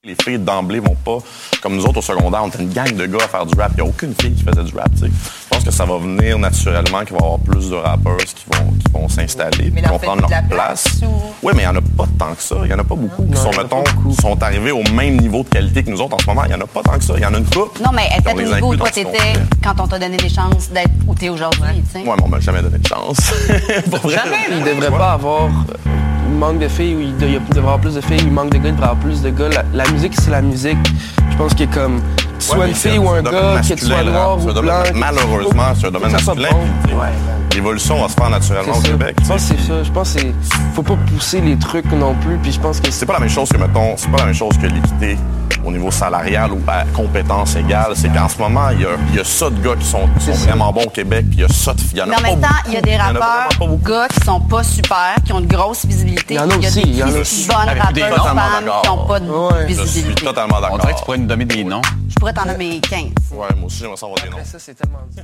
Les 0.03 0.13
filles 0.13 0.38
d'emblée 0.38 0.79
vont 0.79 0.95
pas, 1.03 1.17
comme 1.60 1.75
nous 1.75 1.88
autres 1.88 1.97
au 1.97 2.01
secondaire, 2.03 2.41
on 2.43 2.49
était 2.49 2.62
une 2.62 2.71
gang 2.71 2.95
de 2.95 3.07
gars 3.07 3.25
à 3.25 3.27
faire 3.27 3.47
du 3.47 3.60
rap. 3.60 3.71
Il 3.71 3.81
n'y 3.81 3.88
a 3.88 3.89
aucune 3.89 4.13
fille 4.13 4.36
qui 4.36 4.43
faisait 4.43 4.63
du 4.63 4.75
rap. 4.75 4.91
tu 4.91 5.07
sais. 5.07 5.46
Que 5.67 5.73
ça 5.73 5.84
va 5.84 5.97
venir 5.97 6.39
naturellement, 6.39 6.99
qu'il 7.03 7.12
va 7.12 7.19
y 7.19 7.23
avoir 7.23 7.39
plus 7.39 7.69
de 7.69 7.75
rappeurs 7.75 8.15
qui 8.19 8.45
vont, 8.53 8.71
qui 8.71 8.89
vont 8.93 9.10
s'installer, 9.10 9.69
Mais 9.73 9.82
qui 9.82 9.89
vont 9.89 9.99
prendre 9.99 10.21
leur 10.21 10.30
place. 10.30 10.47
place 10.49 10.99
ou- 11.03 11.08
Oui, 11.43 11.51
mais 11.58 11.63
il 11.63 11.69
n'y 11.69 11.71
en 11.73 11.75
a 11.75 11.82
pas 11.82 12.06
tant 12.17 12.34
que 12.34 12.41
ça. 12.41 12.56
Il 12.63 12.67
n'y 12.69 12.73
en 12.73 12.80
a 12.80 12.86
pas 12.86 12.95
beaucoup 12.95 13.23
qui 13.25 13.32
Non, 13.32 13.36
sont, 13.41 13.49
mettons, 13.49 13.84
beaucoup. 13.84 14.15
sont 14.15 14.41
arrivés 14.41 14.71
au 14.71 14.82
même 14.93 15.17
niveau 15.17 15.43
de 15.43 15.49
qualité 15.49 15.84
que 15.84 15.89
nous 15.89 15.99
autres 15.99 16.15
en 16.15 16.19
ce 16.19 16.25
moment. 16.25 16.43
Il 16.45 16.49
n'y 16.49 16.56
en 16.56 16.62
a 16.62 16.67
pas 16.67 16.82
tant 16.84 16.93
que 16.97 17.03
ça. 17.03 17.15
Il 17.17 17.21
y 17.21 17.25
en 17.25 17.34
a 17.34 17.38
une 17.38 17.43
couple. 17.45 17.82
Non, 17.84 17.89
mais 17.93 18.08
les 18.38 18.45
au 18.49 18.53
niveau 18.56 18.71
où 18.73 18.75
toi 18.77 18.89
t'étais 18.89 19.34
quand 19.62 19.73
on 19.82 19.88
t'a 19.88 19.99
donné 19.99 20.15
des 20.15 20.30
chances 20.30 20.69
d'être 20.71 20.89
où 21.06 21.13
t'es 21.13 21.27
aujourd'hui, 21.27 21.84
tu 21.91 21.99
sais. 22.01 22.08
Ouais, 22.08 22.15
mais 22.17 22.23
on 22.23 22.30
m'a 22.30 22.39
jamais 22.39 22.62
donné 22.62 22.77
de 22.77 22.88
chance. 22.88 23.17
Pour 23.91 23.99
vrai. 23.99 24.15
Il 24.49 24.63
devrait 24.63 24.89
pas 24.97 25.12
avoir 25.12 25.47
euh, 25.47 25.89
il 26.30 26.34
manque 26.34 26.60
de 26.60 26.69
filles 26.69 26.95
ou 26.95 27.01
il, 27.01 27.17
de- 27.17 27.27
il 27.27 27.39
devrait 27.49 27.58
avoir 27.60 27.80
plus 27.80 27.95
de 27.95 28.01
filles, 28.01 28.21
il 28.21 28.32
manque 28.32 28.51
de 28.51 28.58
gars, 28.60 28.69
il 28.69 28.75
devrait 28.75 28.89
avoir 28.91 29.03
plus 29.03 29.21
de 29.21 29.30
gars. 29.32 29.49
La, 29.49 29.63
la 29.84 29.91
musique, 29.91 30.13
c'est 30.17 30.32
la 30.32 30.41
musique. 30.41 30.77
Je 31.30 31.36
pense 31.36 31.53
qu'il 31.53 31.63
est 31.69 31.73
comme, 31.73 32.01
Ouais, 32.52 32.58
mais 32.60 32.69
une 32.69 32.76
fille 32.76 32.97
ou 32.97 33.10
un 33.10 33.21
domaine 33.21 33.41
gars, 33.41 33.78
sois 33.78 34.04
le 34.04 34.12
noir 34.12 34.38
ou 34.38 34.62
blanc. 34.62 34.84
Malheureusement, 34.93 35.73
c'est 35.80 35.88
un 35.88 35.91
domaine 35.91 36.17
soit 36.17 36.36
masculin. 36.36 36.58
l'évolution 37.54 38.02
va 38.02 38.10
se 38.10 38.13
faire 38.13 38.30
naturellement 38.30 38.78
au. 38.78 38.82
Québec. 38.82 39.15
Je 39.21 39.28
pense 39.28 39.41
que 39.50 39.56
c'est 39.58 39.67
ça. 39.67 39.84
Je 39.84 39.91
pense 39.91 40.13
que. 40.13 40.21
Faut 40.73 40.84
pas 40.84 40.97
pousser 41.12 41.41
les 41.41 41.58
trucs 41.58 41.91
non 41.91 42.15
plus. 42.15 42.38
Puis 42.38 42.52
je 42.52 42.60
pense 42.60 42.80
que 42.80 42.91
C'est 42.91 43.06
pas 43.06 43.13
la 43.13 43.19
même 43.19 43.30
chose 43.30 43.50
que, 43.50 43.58
mettons, 43.58 43.95
c'est 43.97 44.10
pas 44.12 44.17
la 44.17 44.26
même 44.26 44.36
chose 44.36 44.58
que 44.58 44.67
l'équité 44.67 45.17
au 45.67 45.71
niveau 45.71 45.91
salarial 45.91 46.52
ou 46.54 46.62
à 46.67 46.86
compétence 46.95 47.56
égale. 47.56 47.91
C'est 47.95 48.10
qu'en 48.10 48.30
ce 48.30 48.38
moment, 48.38 48.69
il 48.71 48.82
y 48.82 48.86
a, 48.86 48.89
il 49.10 49.15
y 49.15 49.20
a 49.20 49.24
ça 49.24 49.49
de 49.49 49.59
gars 49.59 49.76
qui 49.78 49.86
sont, 49.86 50.07
qui 50.18 50.26
sont 50.26 50.32
vraiment 50.34 50.72
bons 50.72 50.86
au 50.86 50.89
Québec, 50.89 51.26
puis 51.30 51.39
il 51.39 51.41
y 51.41 51.43
a 51.43 51.49
ça 51.49 51.74
de 51.74 51.99
a 51.99 52.05
Mais 52.05 52.16
en 52.16 52.18
pas 52.18 52.22
même 52.22 52.39
temps, 52.39 52.47
il 52.68 52.74
y 52.74 52.78
a 52.78 52.82
des 52.82 52.95
rappeurs, 52.95 53.49
gars 53.84 54.07
qui 54.07 54.26
sont 54.26 54.39
pas 54.39 54.64
super, 54.64 55.16
qui 55.26 55.34
ont 55.34 55.39
une 55.39 55.47
grosse 55.47 55.86
visibilité. 55.86 56.36
Il 56.36 56.38
y 56.38 56.39
en 56.39 56.49
a 56.49 56.55
aussi, 56.55 56.82
des 56.82 56.89
il 56.89 56.97
y 56.97 57.03
en 57.03 57.07
a 57.07 57.20
aussi. 57.20 57.47
bonnes 57.47 57.93
des 57.93 58.03
rappeurs 58.03 58.26
femmes 58.26 58.39
qui 58.59 58.66
d'accord. 58.66 58.97
n'ont 58.97 59.07
pas 59.07 59.20
de 59.20 59.28
Ouais. 59.28 59.66
Je 59.68 59.74
suis 59.74 59.84
visibilité. 59.84 60.26
totalement 60.26 60.55
On 60.55 60.59
dirait 60.59 60.72
que 60.72 60.78
d'accord. 60.78 60.99
tu 60.99 61.05
pourrais 61.05 61.18
nous 61.18 61.28
donner 61.28 61.45
des 61.45 61.64
noms. 61.64 61.82
Pourrais 62.20 62.34
t'en 62.34 62.45
nommer 62.45 62.80
15. 62.82 63.11
Ouais, 63.32 63.47
moi 63.55 63.65
aussi, 63.65 63.78
j'aimerais 63.80 63.97
savoir 63.97 64.20
des 64.22 64.30
noms. 64.30 64.43
Ça, 64.43 64.59
c'est 64.59 64.74
tellement 64.74 64.99
dur. 65.09 65.24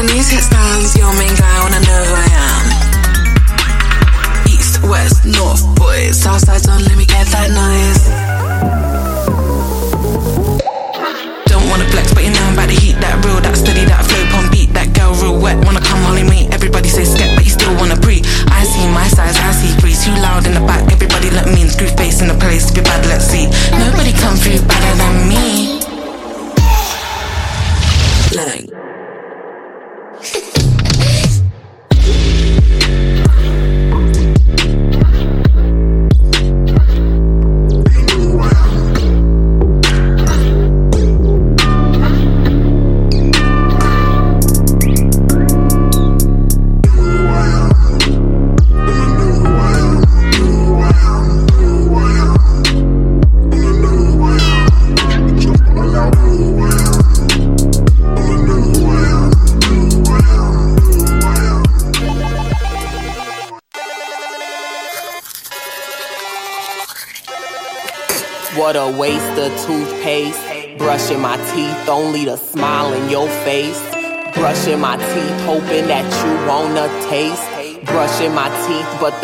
Denise 0.00 0.36
Estancia, 0.36 1.10
me 1.14 1.24
encanta. 1.24 1.47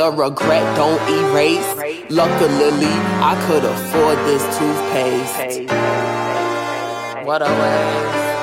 The 0.04 0.10
regret 0.10 0.76
don't 0.76 1.00
erase. 1.08 2.10
Luckily, 2.10 2.94
I 3.30 3.34
could 3.46 3.64
afford 3.64 4.18
this 4.28 4.42
toothpaste. 4.58 5.70
What 7.24 7.40
a 7.40 7.46
waste. 7.46 8.33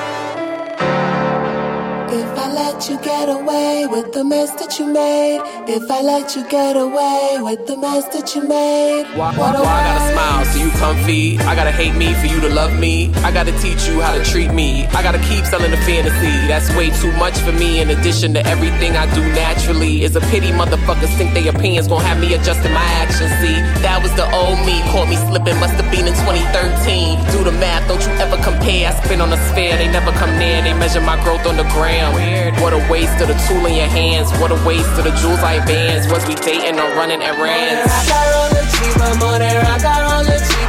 If 2.82 2.88
I 2.88 2.94
let 2.94 3.00
you 3.00 3.06
get 3.06 3.30
away 3.30 3.86
with 3.86 4.12
the 4.12 4.24
mess 4.24 4.50
that 4.56 4.80
you 4.80 4.88
made, 4.88 5.40
if 5.68 5.92
I 5.92 6.02
let 6.02 6.36
you 6.36 6.44
get 6.50 6.76
away 6.76 7.38
with 7.40 7.68
the 7.68 7.78
mess 7.78 8.06
that 8.06 8.34
you 8.34 8.42
made, 8.48 9.06
Why, 9.16 9.38
what 9.38 9.54
a 9.54 9.62
why 9.62 9.70
I 9.70 9.84
gotta 9.86 10.14
smile 10.14 10.46
so 10.46 10.58
you 10.58 10.72
comfy? 10.82 11.38
I 11.46 11.54
gotta 11.54 11.72
hate 11.72 11.94
me 11.94 12.16
for 12.16 12.26
you 12.26 12.40
to 12.42 12.50
love 12.50 12.74
me. 12.80 13.14
I 13.22 13.32
gotta 13.32 13.52
teach 13.60 13.86
you 13.86 14.02
how 14.02 14.18
to 14.18 14.24
treat 14.26 14.52
me. 14.52 14.88
I 14.98 15.04
gotta 15.04 15.22
keep 15.30 15.46
selling 15.46 15.70
the 15.70 15.78
fantasy. 15.78 16.34
That's 16.48 16.74
way 16.76 16.90
too 16.90 17.12
much 17.22 17.38
for 17.38 17.52
me. 17.52 17.82
In 17.82 17.92
addition 17.92 18.34
to 18.34 18.44
everything 18.48 18.98
I 18.98 19.06
do 19.14 19.22
naturally, 19.34 20.04
it's 20.04 20.16
a 20.16 20.22
pity 20.34 20.50
motherfuckers 20.50 21.16
think 21.18 21.36
their 21.36 21.54
opinions 21.54 21.88
gon' 21.88 22.02
have 22.02 22.20
me 22.20 22.34
adjusting 22.34 22.74
my 22.74 22.88
actions. 22.98 23.30
See, 23.46 23.62
that 23.86 23.91
was 24.12 24.20
the 24.20 24.28
old 24.36 24.60
me. 24.66 24.82
Caught 24.92 25.10
me 25.10 25.16
slipping, 25.16 25.58
must 25.60 25.76
have 25.76 25.90
been 25.92 26.08
in 26.08 26.14
2013. 26.14 27.20
Do 27.32 27.44
the 27.44 27.52
math, 27.52 27.88
don't 27.88 28.02
you 28.02 28.12
ever 28.20 28.38
compare. 28.44 28.90
I 28.90 28.94
spin 29.04 29.22
on 29.22 29.32
a 29.32 29.40
sphere, 29.50 29.78
they 29.78 29.88
never 29.92 30.12
come 30.12 30.38
near. 30.38 30.62
They 30.62 30.74
measure 30.74 31.02
my 31.02 31.22
growth 31.24 31.46
on 31.46 31.58
the 31.58 31.68
gram. 31.76 32.14
Weird. 32.14 32.56
What 32.60 32.74
a 32.74 32.82
waste 32.92 33.22
of 33.22 33.28
the 33.28 33.38
tool 33.48 33.66
in 33.66 33.76
your 33.76 33.88
hands. 33.88 34.32
What 34.40 34.52
a 34.52 34.60
waste 34.66 34.92
of 35.00 35.04
the 35.04 35.16
jewels 35.22 35.40
I 35.40 35.56
advance. 35.62 36.12
Was 36.12 36.26
we 36.28 36.36
dating 36.36 36.80
or 36.80 36.90
running 36.96 37.22
errands? 37.22 37.92
I 37.92 38.04
got 38.08 38.28
all 38.36 38.50
the 38.52 38.64
cheaper 38.76 39.12
money, 39.20 39.46
I 39.46 39.80
got 39.80 40.26
the 40.26 40.38
cheaper 40.40 40.61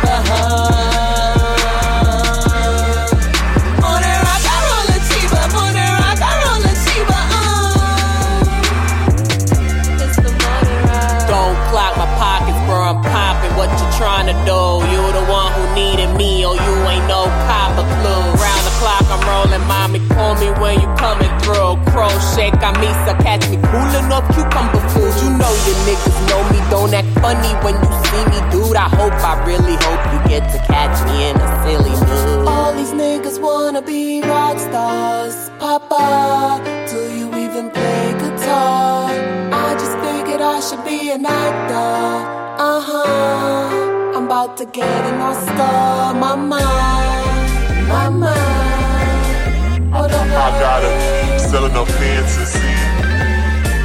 you 14.33 14.45
trying? 14.47 14.73
You 14.93 15.13
the 15.13 15.25
one 15.31 15.53
who 15.53 15.75
needed 15.75 16.17
me, 16.17 16.45
or 16.45 16.55
you 16.55 16.75
ain't 16.89 17.07
no 17.09 17.25
copper 17.49 17.85
clue. 17.85 18.25
Round 18.41 18.65
the 18.67 18.75
clock, 18.81 19.05
I'm 19.09 19.21
rolling, 19.29 19.67
mommy. 19.67 20.01
Call 20.09 20.35
me 20.37 20.51
when 20.61 20.81
you 20.81 20.89
coming 20.97 21.31
through. 21.41 21.77
Crochet, 21.93 22.51
camisa, 22.61 23.15
catch 23.23 23.49
me 23.51 23.57
cooling 23.57 24.13
off 24.13 24.27
cucumber 24.35 24.81
fools. 24.91 25.17
You 25.23 25.31
know 25.37 25.53
your 25.67 25.79
niggas 25.87 26.19
know 26.29 26.43
me. 26.51 26.59
Don't 26.71 26.93
act 26.95 27.09
funny 27.21 27.53
when 27.65 27.75
you 27.75 27.93
see 28.09 28.25
me, 28.33 28.39
dude. 28.51 28.77
I 28.77 28.89
hope, 28.89 29.15
I 29.25 29.45
really 29.45 29.77
hope 29.85 30.03
you 30.13 30.19
get 30.29 30.51
to 30.53 30.59
catch 30.67 30.97
me 31.07 31.31
in 31.31 31.37
a 31.37 31.49
silly 31.65 31.91
mood. 31.91 32.49
All 32.49 32.73
these 32.75 32.93
niggas 32.93 33.41
wanna 33.41 33.83
be 33.83 34.23
rock 34.23 34.59
stars. 34.59 35.51
Papa, 35.59 36.61
do 36.91 37.01
you 37.17 37.29
even 37.45 37.71
play 37.71 38.13
guitar? 38.19 39.11
I 39.53 39.75
just 39.75 39.97
figured 40.05 40.41
I 40.41 40.61
should 40.61 40.85
be 40.85 41.11
an 41.11 41.25
actor. 41.27 42.43
Uh 42.59 42.81
huh. 42.81 43.92
I'm 44.33 44.47
about 44.47 44.57
to 44.57 44.65
get 44.65 44.89
an 44.89 45.21
Oscar. 45.21 46.19
My 46.19 46.35
mind, 46.35 47.87
my 47.87 48.09
mind. 48.09 49.93
What 49.93 50.11
a 50.11 50.17
I 50.17 50.51
gotta 50.59 50.89
keep 51.05 51.51
selling 51.51 51.77
a 51.77 51.85
fantasy. 51.85 52.59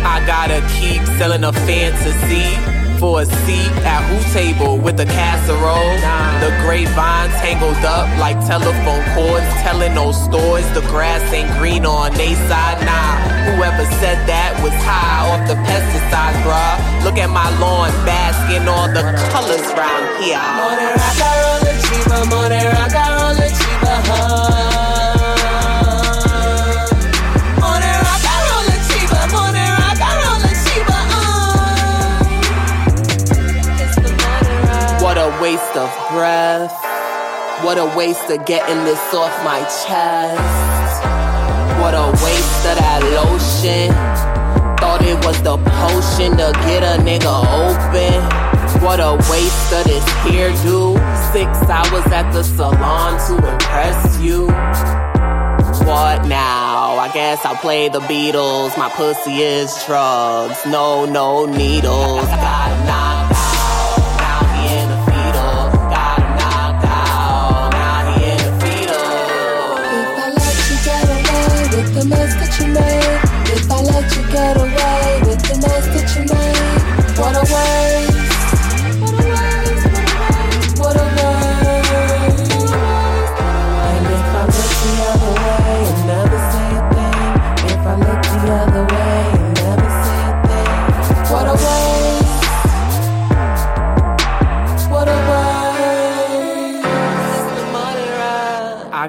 I 0.05 0.23
gotta 0.25 0.61
keep 0.79 1.05
selling 1.17 1.43
a 1.43 1.51
fantasy. 1.51 2.76
For 2.99 3.21
a 3.21 3.25
seat 3.25 3.73
at 3.85 4.01
who 4.09 4.17
table 4.33 4.77
with 4.77 4.99
a 4.99 5.05
casserole. 5.05 5.97
The 6.41 6.51
grapevine 6.65 7.29
tangled 7.41 7.83
up 7.85 8.07
like 8.19 8.37
telephone 8.45 9.03
cords, 9.13 9.45
telling 9.61 9.93
those 9.93 10.17
stories 10.25 10.67
the 10.73 10.81
grass 10.89 11.21
ain't 11.33 11.49
green 11.57 11.85
on 11.85 12.13
they 12.13 12.33
side. 12.49 12.77
Nah, 12.85 13.53
whoever 13.53 13.85
said 14.01 14.17
that 14.25 14.57
was 14.63 14.73
high 14.81 15.29
off 15.29 15.47
the 15.47 15.55
pesticides, 15.65 16.41
bruh. 16.45 17.03
Look 17.03 17.17
at 17.17 17.29
my 17.29 17.49
lawn, 17.59 17.89
basking 18.05 18.67
all 18.67 18.87
the 18.87 19.03
colors 19.31 19.67
round 19.77 20.05
here. 20.23 20.41
More 20.57 20.77
rock 20.97 21.21
and 21.21 21.37
roll 21.41 21.73
chiva, 21.85 22.19
more 22.29 22.49
rock 22.49 22.95
and 22.95 23.13
roll 23.21 23.47
chiva, 23.49 23.93
huh? 24.09 24.46
Waste 35.47 35.77
of 35.77 35.89
breath. 36.11 36.73
What 37.63 37.77
a 37.77 37.85
waste 37.95 38.29
of 38.29 38.45
getting 38.45 38.83
this 38.83 39.13
off 39.13 39.31
my 39.45 39.59
chest. 39.79 40.97
What 41.79 41.93
a 41.93 42.07
waste 42.25 42.63
of 42.69 42.75
that 42.83 43.01
lotion. 43.15 43.87
Thought 44.81 45.03
it 45.03 45.15
was 45.25 45.41
the 45.43 45.55
potion 45.79 46.31
to 46.41 46.51
get 46.67 46.83
a 46.83 47.01
nigga 47.01 47.35
open. 47.63 48.19
What 48.83 48.99
a 48.99 49.13
waste 49.31 49.71
of 49.71 49.85
this 49.85 50.03
hairdo. 50.27 50.99
Six 51.31 51.49
hours 51.69 52.07
at 52.11 52.29
the 52.33 52.43
salon 52.43 53.13
to 53.27 53.35
impress 53.53 54.19
you. 54.19 54.47
What 55.87 56.27
now? 56.27 56.97
I 56.97 57.09
guess 57.13 57.45
I'll 57.45 57.55
play 57.55 57.87
the 57.87 58.01
Beatles. 58.01 58.77
My 58.77 58.89
pussy 58.89 59.37
is 59.43 59.71
drugs. 59.85 60.65
No, 60.65 61.05
no 61.05 61.45
needles. 61.45 62.25
Got 62.25 62.77
him 62.77 62.87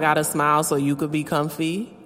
got 0.08 0.16
a 0.16 0.24
smile 0.24 0.64
so 0.64 0.76
you 0.76 0.96
could 0.96 1.12
be 1.12 1.22
comfy. 1.22 1.97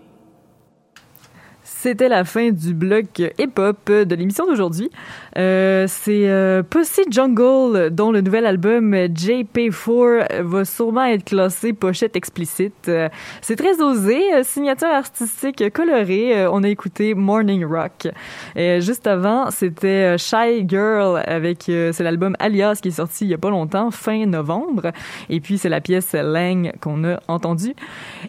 C'était 1.83 2.09
la 2.09 2.23
fin 2.23 2.53
du 2.53 2.75
bloc 2.75 3.21
hip-hop 3.41 3.91
de 3.91 4.15
l'émission 4.15 4.47
d'aujourd'hui. 4.47 4.89
Euh, 5.37 5.87
c'est 5.89 6.31
euh, 6.31 6.63
Pussy 6.63 7.01
Jungle, 7.11 7.91
dont 7.91 8.13
le 8.13 8.21
nouvel 8.21 8.47
album 8.47 8.95
JP4 8.95 10.43
va 10.43 10.65
sûrement 10.65 11.07
être 11.07 11.25
classé 11.25 11.73
pochette 11.73 12.15
explicite. 12.15 12.89
Euh, 12.89 13.09
c'est 13.41 13.57
très 13.57 13.83
osé, 13.83 14.21
signature 14.45 14.87
artistique 14.87 15.73
colorée. 15.73 16.47
On 16.47 16.63
a 16.63 16.69
écouté 16.69 17.15
Morning 17.15 17.65
Rock. 17.65 18.07
Juste 18.55 19.09
avant, 19.09 19.51
c'était 19.51 20.17
Shy 20.19 20.65
Girl 20.69 21.21
avec 21.27 21.65
c'est 21.65 22.03
l'album 22.05 22.37
Alias 22.39 22.79
qui 22.81 22.89
est 22.89 22.93
sorti 22.93 23.25
il 23.25 23.31
y 23.31 23.35
a 23.35 23.39
pas 23.39 23.51
longtemps, 23.51 23.91
fin 23.91 24.25
novembre. 24.27 24.93
Et 25.31 25.41
puis 25.41 25.59
c'est 25.59 25.69
la 25.69 25.81
pièce 25.81 26.13
Lang 26.13 26.73
qu'on 26.81 27.03
a 27.05 27.19
entendue. 27.27 27.75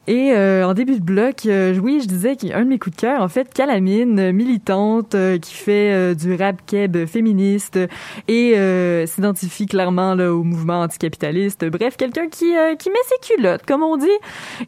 Et 0.07 0.33
en 0.35 0.73
début 0.73 0.99
de 0.99 1.03
bloc, 1.03 1.41
oui, 1.45 1.99
je 2.01 2.07
disais 2.07 2.35
qu'un 2.35 2.63
de 2.63 2.69
mes 2.69 2.79
coups 2.79 2.95
de 2.95 3.01
cœur, 3.01 3.21
en 3.21 3.27
fait, 3.27 3.42
Calamine, 3.53 4.31
militante, 4.31 5.15
euh, 5.15 5.37
qui 5.37 5.53
fait 5.53 5.93
euh, 5.93 6.13
du 6.13 6.35
rap 6.35 6.57
keb 6.65 7.05
féministe 7.05 7.79
et 8.27 8.53
euh, 8.55 9.05
s'identifie 9.05 9.65
clairement 9.65 10.15
là, 10.15 10.33
au 10.33 10.43
mouvement 10.43 10.81
anticapitaliste. 10.81 11.65
Bref, 11.65 11.97
quelqu'un 11.97 12.27
qui, 12.27 12.53
qui 12.79 12.89
met 12.89 12.95
ses 13.05 13.35
culottes, 13.35 13.65
comme 13.65 13.83
on 13.83 13.97
dit. 13.97 14.07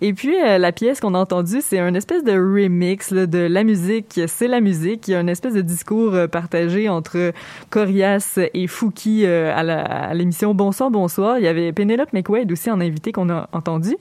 Et 0.01 0.13
puis, 0.13 0.35
la 0.41 0.71
pièce 0.71 0.99
qu'on 0.99 1.13
a 1.13 1.19
entendue, 1.19 1.61
c'est 1.61 1.79
un 1.79 1.93
espèce 1.93 2.23
de 2.23 2.33
remix 2.33 3.13
de 3.13 3.39
la 3.39 3.63
musique, 3.63 4.19
c'est 4.27 4.47
la 4.47 4.61
musique. 4.61 5.07
Il 5.07 5.11
y 5.11 5.15
a 5.15 5.19
une 5.19 5.29
espèce 5.29 5.53
de 5.53 5.61
discours 5.61 6.13
partagé 6.31 6.89
entre 6.89 7.31
Corias 7.69 8.39
et 8.53 8.67
Fouki 8.67 9.25
à 9.25 10.13
l'émission 10.13 10.53
Bonsoir, 10.53 10.91
Bonsoir. 10.91 11.37
Il 11.39 11.43
y 11.43 11.47
avait 11.47 11.71
Penelope 11.71 12.13
McWade 12.13 12.51
aussi 12.51 12.69
en 12.69 12.81
invité 12.81 13.11
qu'on 13.11 13.29
a 13.29 13.49
entendu. 13.51 13.95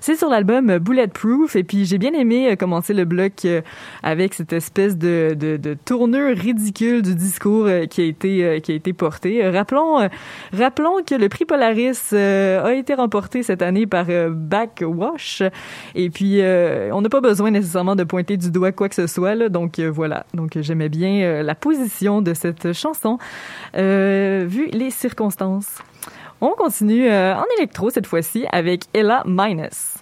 C'est 0.00 0.16
sur 0.16 0.28
l'album 0.28 0.78
Bulletproof 0.78 1.56
et 1.56 1.64
puis 1.64 1.84
j'ai 1.84 1.98
bien 1.98 2.12
aimé 2.12 2.56
commencer 2.56 2.94
le 2.94 3.04
bloc 3.04 3.44
euh, 3.44 3.60
avec 4.18 4.34
cette 4.34 4.52
espèce 4.52 4.96
de, 4.96 5.36
de, 5.38 5.74
tournure 5.84 6.36
ridicule 6.36 7.02
du 7.02 7.14
discours 7.14 7.66
euh, 7.66 7.86
qui 7.86 8.00
a 8.00 8.04
été 8.04 8.44
euh, 8.44 8.58
qui 8.58 8.72
a 8.72 8.74
été 8.74 8.92
porté. 8.92 9.44
Euh, 9.44 9.52
Rappelons 9.52 10.08
rappelons 10.52 11.02
que 11.06 11.14
le 11.14 11.28
prix 11.28 11.44
Polaris 11.44 12.12
a 12.12 12.72
été 12.74 12.94
remporté 12.94 13.42
cette 13.42 13.62
année 13.62 13.86
par 13.86 14.06
Backwash 14.30 15.42
et 15.94 16.10
puis 16.10 16.40
on 16.92 17.00
n'a 17.00 17.08
pas 17.08 17.20
besoin 17.20 17.50
nécessairement 17.50 17.96
de 17.96 18.04
pointer 18.04 18.36
du 18.36 18.50
doigt 18.50 18.72
quoi 18.72 18.88
que 18.88 18.94
ce 18.94 19.06
soit 19.06 19.34
là, 19.34 19.48
donc 19.48 19.80
voilà. 19.80 20.26
Donc 20.34 20.58
j'aimais 20.60 20.88
bien 20.88 21.42
la 21.42 21.54
position 21.54 22.22
de 22.22 22.34
cette 22.34 22.72
chanson 22.72 23.18
vu 23.74 24.68
les 24.72 24.90
circonstances. 24.90 25.78
On 26.40 26.50
continue 26.50 27.10
en 27.10 27.44
électro 27.58 27.90
cette 27.90 28.06
fois-ci 28.06 28.46
avec 28.52 28.84
Ella 28.94 29.22
Minus. 29.26 29.94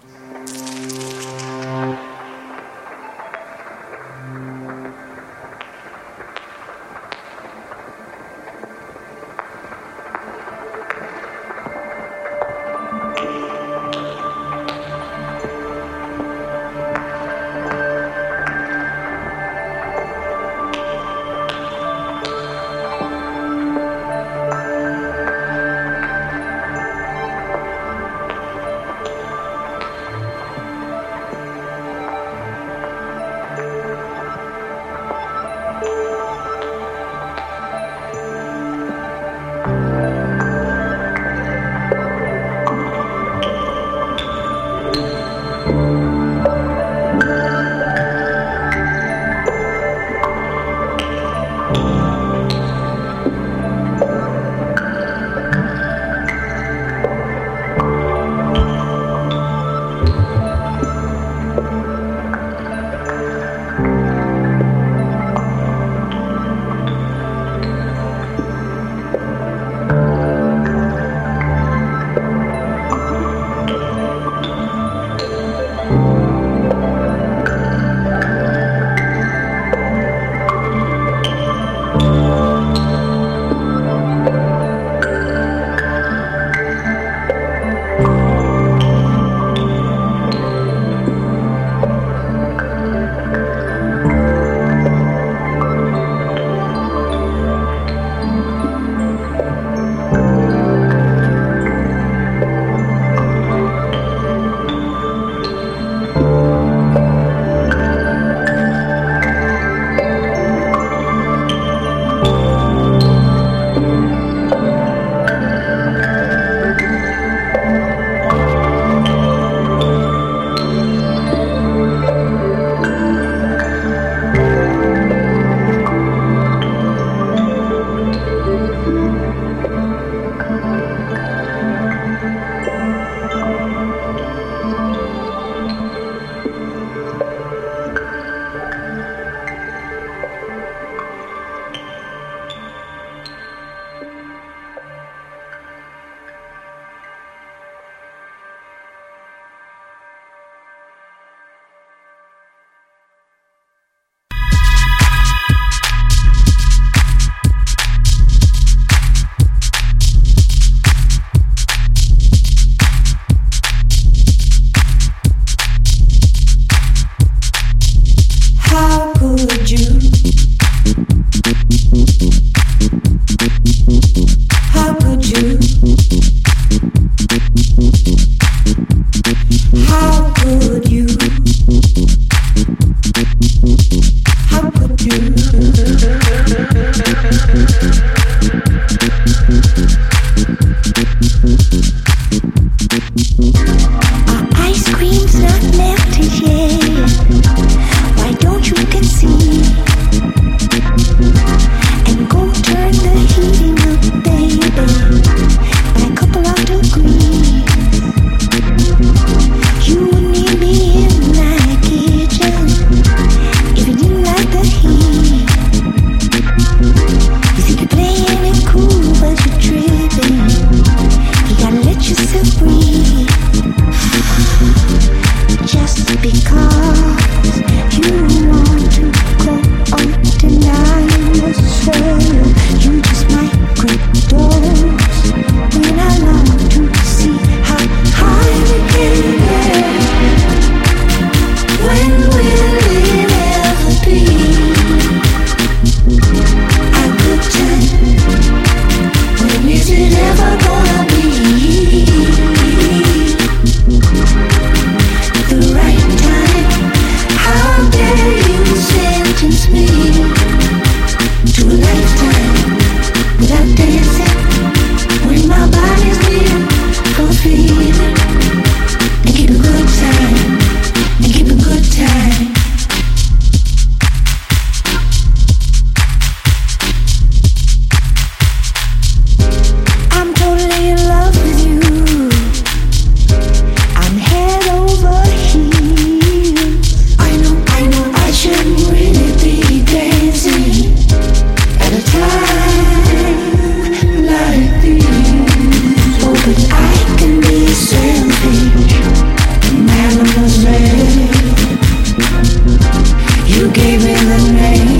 you 303.67 303.73
gave 303.73 304.05
me 304.05 304.13
the 304.13 304.51
name. 304.53 304.96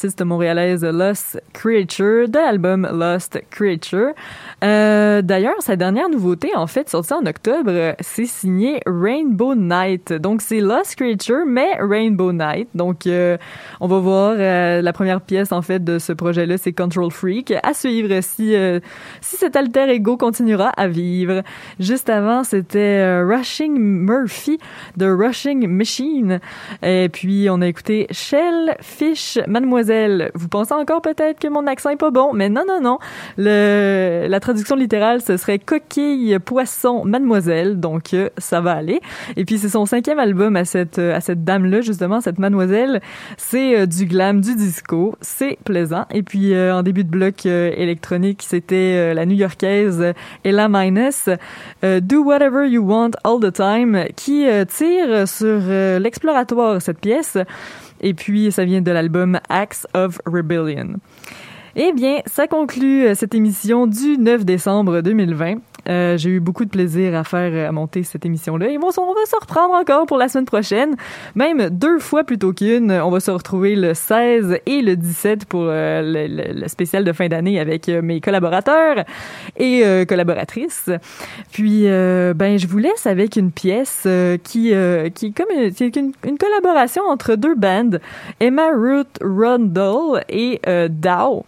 L'artiste 0.00 0.22
montréalaise 0.22 0.82
Lost 0.82 1.42
Creature, 1.52 2.26
de 2.26 2.38
l'album 2.38 2.88
Lost 2.90 3.38
Creature. 3.50 4.14
Euh, 4.64 5.20
D'ailleurs, 5.20 5.60
sa 5.60 5.76
dernière 5.76 6.08
nouveauté, 6.08 6.52
en 6.56 6.66
fait, 6.66 6.88
sortie 6.88 7.12
en 7.12 7.26
octobre, 7.26 7.94
c'est 8.00 8.24
signé 8.24 8.80
Rainbow 8.86 9.54
Night. 9.54 10.14
Donc, 10.14 10.40
c'est 10.40 10.60
Lost 10.60 10.96
Creature, 10.96 11.44
mais 11.46 11.76
Rainbow 11.78 12.32
Night. 12.32 12.68
Donc, 12.74 13.06
euh, 13.06 13.36
on 13.80 13.88
va 13.88 13.98
voir 13.98 14.36
euh, 14.38 14.80
la 14.80 14.92
première 14.94 15.20
pièce, 15.20 15.52
en 15.52 15.60
fait, 15.60 15.84
de 15.84 15.98
ce 15.98 16.14
projet-là, 16.14 16.56
c'est 16.56 16.72
Control 16.72 17.10
Freak. 17.10 17.52
À 17.62 17.74
suivre 17.74 18.22
si, 18.22 18.54
si 19.20 19.36
cet 19.36 19.54
alter 19.54 19.90
ego 19.90 20.16
continuera 20.16 20.70
à 20.78 20.88
vivre. 20.88 21.42
Juste 21.78 22.08
avant, 22.08 22.42
c'était 22.42 23.20
Rushing 23.20 23.76
Murphy 23.78 24.58
de 24.96 25.10
Rushing 25.10 25.66
Machine. 25.68 26.40
Et 26.82 27.10
puis, 27.12 27.48
on 27.50 27.60
a 27.60 27.66
écouté 27.66 28.06
Shell 28.10 28.76
Fish 28.80 29.38
Mademoiselle. 29.46 29.90
Vous 30.34 30.48
pensez 30.48 30.74
encore 30.74 31.02
peut-être 31.02 31.38
que 31.38 31.48
mon 31.48 31.66
accent 31.66 31.90
est 31.90 31.96
pas 31.96 32.10
bon, 32.10 32.32
mais 32.32 32.48
non, 32.48 32.62
non, 32.66 32.80
non. 32.80 32.98
Le, 33.36 34.26
la 34.28 34.40
traduction 34.40 34.76
littérale, 34.76 35.20
ce 35.20 35.36
serait 35.36 35.58
Coquille 35.58 36.38
Poisson 36.44 37.04
Mademoiselle. 37.04 37.80
Donc, 37.80 38.14
euh, 38.14 38.28
ça 38.38 38.60
va 38.60 38.72
aller. 38.72 39.00
Et 39.36 39.44
puis, 39.44 39.58
c'est 39.58 39.68
son 39.68 39.86
cinquième 39.86 40.18
album 40.18 40.56
à 40.56 40.64
cette, 40.64 40.98
euh, 40.98 41.14
à 41.14 41.20
cette 41.20 41.44
dame-là, 41.44 41.80
justement, 41.80 42.20
cette 42.20 42.38
mademoiselle. 42.38 43.00
C'est 43.36 43.80
euh, 43.80 43.86
du 43.86 44.06
glam, 44.06 44.40
du 44.40 44.54
disco. 44.54 45.16
C'est 45.20 45.58
plaisant. 45.64 46.06
Et 46.10 46.22
puis, 46.22 46.56
en 46.56 46.82
début 46.82 47.04
de 47.04 47.10
bloc 47.10 47.46
électronique, 47.46 48.44
c'était 48.46 49.14
la 49.14 49.26
new-yorkaise 49.26 50.12
Ella 50.44 50.68
Minus, 50.68 51.28
Do 51.82 52.22
Whatever 52.24 52.68
You 52.68 52.82
Want 52.82 53.12
All 53.24 53.40
the 53.40 53.52
Time, 53.52 54.04
qui 54.16 54.46
tire 54.68 55.28
sur 55.28 55.60
l'exploratoire, 56.00 56.80
cette 56.82 56.98
pièce. 56.98 57.38
Et 58.00 58.14
puis, 58.14 58.50
ça 58.50 58.64
vient 58.64 58.80
de 58.80 58.90
l'album 58.90 59.38
Acts 59.48 59.86
of 59.94 60.20
Rebellion. 60.26 60.96
Eh 61.76 61.92
bien, 61.92 62.20
ça 62.26 62.48
conclut 62.48 63.06
euh, 63.06 63.14
cette 63.14 63.34
émission 63.34 63.86
du 63.86 64.18
9 64.18 64.44
décembre 64.44 65.02
2020. 65.02 65.58
Euh, 65.88 66.16
J'ai 66.16 66.30
eu 66.30 66.40
beaucoup 66.40 66.64
de 66.64 66.70
plaisir 66.70 67.14
à 67.14 67.24
faire, 67.24 67.50
euh, 67.52 67.68
à 67.68 67.72
monter 67.72 68.02
cette 68.02 68.24
émission-là. 68.26 68.68
Et 68.68 68.78
bon, 68.78 68.88
on 68.96 69.14
va 69.14 69.26
se 69.26 69.36
reprendre 69.40 69.74
encore 69.74 70.06
pour 70.06 70.18
la 70.18 70.28
semaine 70.28 70.44
prochaine. 70.44 70.96
Même 71.34 71.70
deux 71.70 71.98
fois 71.98 72.24
plutôt 72.24 72.52
qu'une. 72.52 72.92
On 72.92 73.10
va 73.10 73.20
se 73.20 73.30
retrouver 73.30 73.76
le 73.76 73.94
16 73.94 74.58
et 74.66 74.82
le 74.82 74.96
17 74.96 75.46
pour 75.46 75.64
euh, 75.64 76.02
le, 76.04 76.68
spécial 76.68 77.04
de 77.04 77.12
fin 77.12 77.28
d'année 77.28 77.58
avec 77.58 77.88
euh, 77.88 78.02
mes 78.02 78.20
collaborateurs 78.20 79.04
et 79.56 79.82
collaboratrices. 80.06 80.90
Puis, 81.52 81.82
ben, 81.82 82.58
je 82.58 82.66
vous 82.66 82.78
laisse 82.78 83.06
avec 83.06 83.36
une 83.36 83.50
pièce 83.50 84.06
qui, 84.44 84.72
qui 85.14 85.26
est 85.26 85.36
comme 85.36 85.46
une, 85.56 85.72
c'est 85.72 85.96
une, 85.96 86.12
une 86.24 86.38
collaboration 86.38 87.02
entre 87.04 87.34
deux 87.34 87.54
bandes, 87.54 88.00
Emma 88.40 88.70
Ruth 88.74 89.18
Rundle 89.22 90.22
et 90.28 90.60
Dow. 90.88 91.44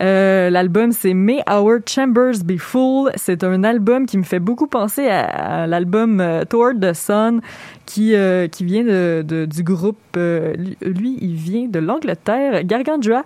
Euh, 0.00 0.48
l'album 0.50 0.92
c'est 0.92 1.14
May 1.14 1.42
Our 1.50 1.78
Chambers 1.86 2.44
Be 2.44 2.56
Full. 2.58 3.10
C'est 3.16 3.42
un 3.42 3.64
album 3.64 4.06
qui 4.06 4.18
me 4.18 4.22
fait 4.22 4.38
beaucoup 4.38 4.66
penser 4.66 5.08
à, 5.08 5.66
l'album 5.66 6.20
euh, 6.20 6.44
Toward 6.44 6.80
the 6.80 6.92
Sun 6.92 7.40
qui 7.88 8.14
euh, 8.14 8.48
qui 8.48 8.64
vient 8.64 8.84
de, 8.84 9.46
du 9.46 9.62
groupe 9.62 9.96
euh, 10.18 10.52
lui, 10.82 11.16
il 11.22 11.34
vient 11.34 11.66
de 11.68 11.78
l'Angleterre, 11.78 12.62
Gargantua. 12.64 13.24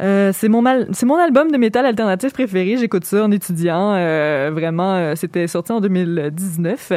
Euh, 0.00 0.30
c'est 0.32 0.48
mon 0.48 0.62
mon 0.62 1.16
album 1.16 1.50
de 1.50 1.58
métal 1.58 1.84
alternatif 1.84 2.32
préféré. 2.32 2.76
J'écoute 2.78 3.04
ça 3.04 3.24
en 3.24 3.30
étudiant. 3.30 3.90
vraiment, 4.50 5.14
c'était 5.14 5.46
sorti 5.46 5.72
en 5.72 5.80
2019. 5.80 6.92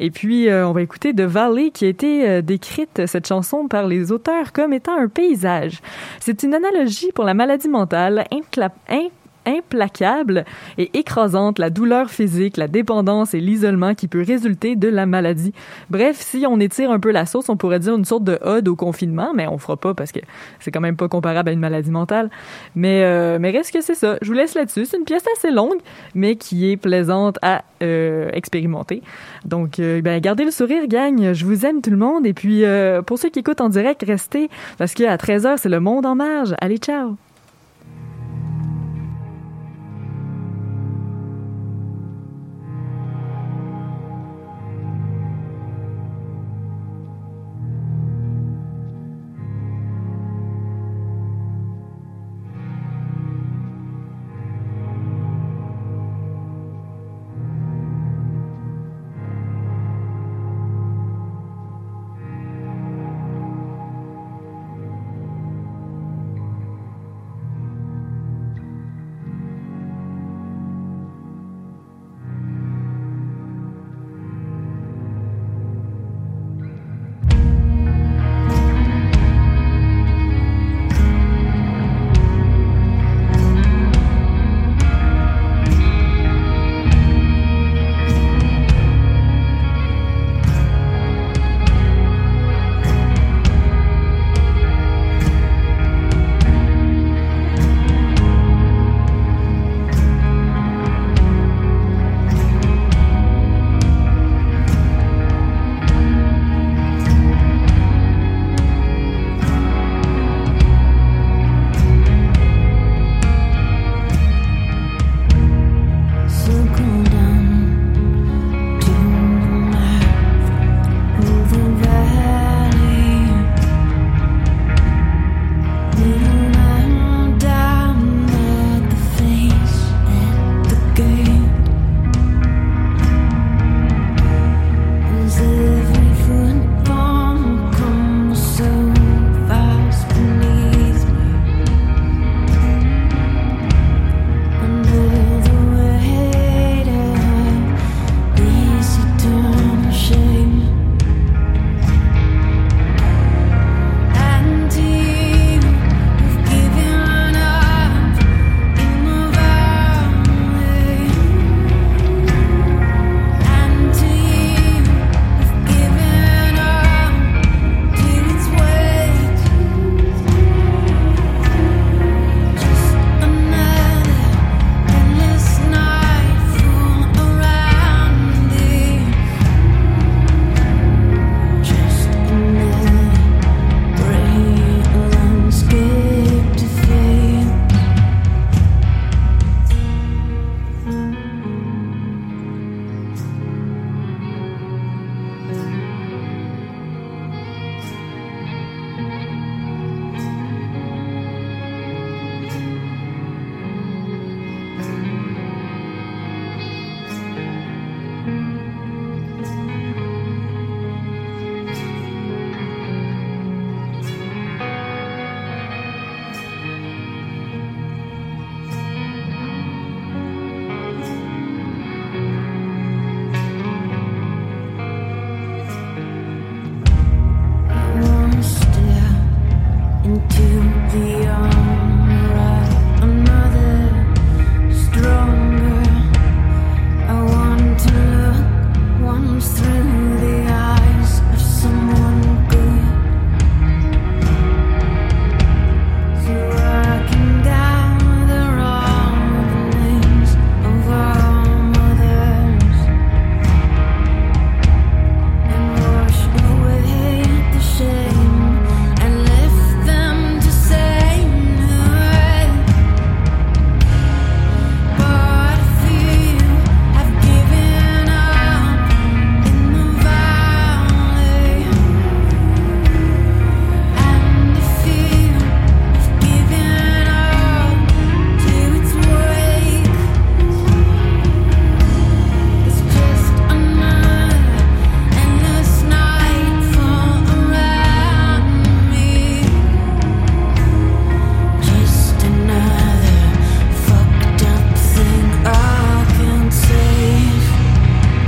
Et 0.00 0.10
puis, 0.10 0.48
on 0.50 0.72
va 0.72 0.82
écouter 0.82 1.14
The 1.14 1.22
Valley, 1.22 1.70
qui 1.70 1.84
a 1.84 1.88
été 1.88 2.42
décrite 2.42 3.06
cette 3.06 3.26
chanson 3.28 3.68
par 3.68 3.86
les 3.86 4.10
auteurs 4.12 4.52
comme 4.52 4.72
étant 4.72 4.98
un 4.98 5.08
paysage. 5.08 5.80
C'est 6.20 6.42
une 6.42 6.54
analogie 6.54 7.10
pour 7.14 7.24
la 7.24 7.34
maladie 7.34 7.68
mentale 7.68 8.24
incla- 8.32 8.70
in- 8.88 9.08
implacable 9.48 10.44
et 10.76 10.90
écrasante, 10.98 11.58
la 11.58 11.70
douleur 11.70 12.10
physique, 12.10 12.56
la 12.56 12.68
dépendance 12.68 13.34
et 13.34 13.40
l'isolement 13.40 13.94
qui 13.94 14.08
peut 14.08 14.22
résulter 14.22 14.76
de 14.76 14.88
la 14.88 15.06
maladie. 15.06 15.52
Bref, 15.90 16.16
si 16.18 16.44
on 16.48 16.60
étire 16.60 16.90
un 16.90 17.00
peu 17.00 17.10
la 17.10 17.26
sauce, 17.26 17.48
on 17.48 17.56
pourrait 17.56 17.80
dire 17.80 17.96
une 17.96 18.04
sorte 18.04 18.24
de 18.24 18.38
ode 18.42 18.68
au 18.68 18.76
confinement, 18.76 19.32
mais 19.34 19.46
on 19.46 19.58
fera 19.58 19.76
pas 19.76 19.94
parce 19.94 20.12
que 20.12 20.20
c'est 20.60 20.70
quand 20.70 20.80
même 20.80 20.96
pas 20.96 21.08
comparable 21.08 21.48
à 21.48 21.52
une 21.52 21.60
maladie 21.60 21.90
mentale. 21.90 22.30
Mais, 22.74 23.02
euh, 23.04 23.38
mais 23.40 23.50
reste 23.50 23.72
que 23.72 23.80
c'est 23.80 23.94
ça. 23.94 24.18
Je 24.22 24.28
vous 24.28 24.34
laisse 24.34 24.54
là-dessus. 24.54 24.86
C'est 24.86 24.96
une 24.96 25.04
pièce 25.04 25.24
assez 25.36 25.50
longue, 25.50 25.78
mais 26.14 26.36
qui 26.36 26.70
est 26.70 26.76
plaisante 26.76 27.38
à 27.42 27.64
euh, 27.82 28.28
expérimenter. 28.32 29.02
Donc, 29.44 29.78
euh, 29.78 30.00
ben, 30.00 30.20
gardez 30.20 30.44
le 30.44 30.50
sourire, 30.50 30.86
gang. 30.88 31.32
Je 31.32 31.44
vous 31.44 31.64
aime 31.64 31.80
tout 31.80 31.90
le 31.90 31.96
monde. 31.96 32.26
Et 32.26 32.32
puis, 32.32 32.64
euh, 32.64 33.02
pour 33.02 33.18
ceux 33.18 33.28
qui 33.28 33.40
écoutent 33.40 33.60
en 33.60 33.68
direct, 33.68 34.02
restez 34.06 34.50
parce 34.78 34.94
qu'à 34.94 35.16
13h, 35.16 35.58
c'est 35.58 35.68
le 35.68 35.80
monde 35.80 36.06
en 36.06 36.14
marge. 36.14 36.54
Allez, 36.60 36.78
ciao! 36.78 37.16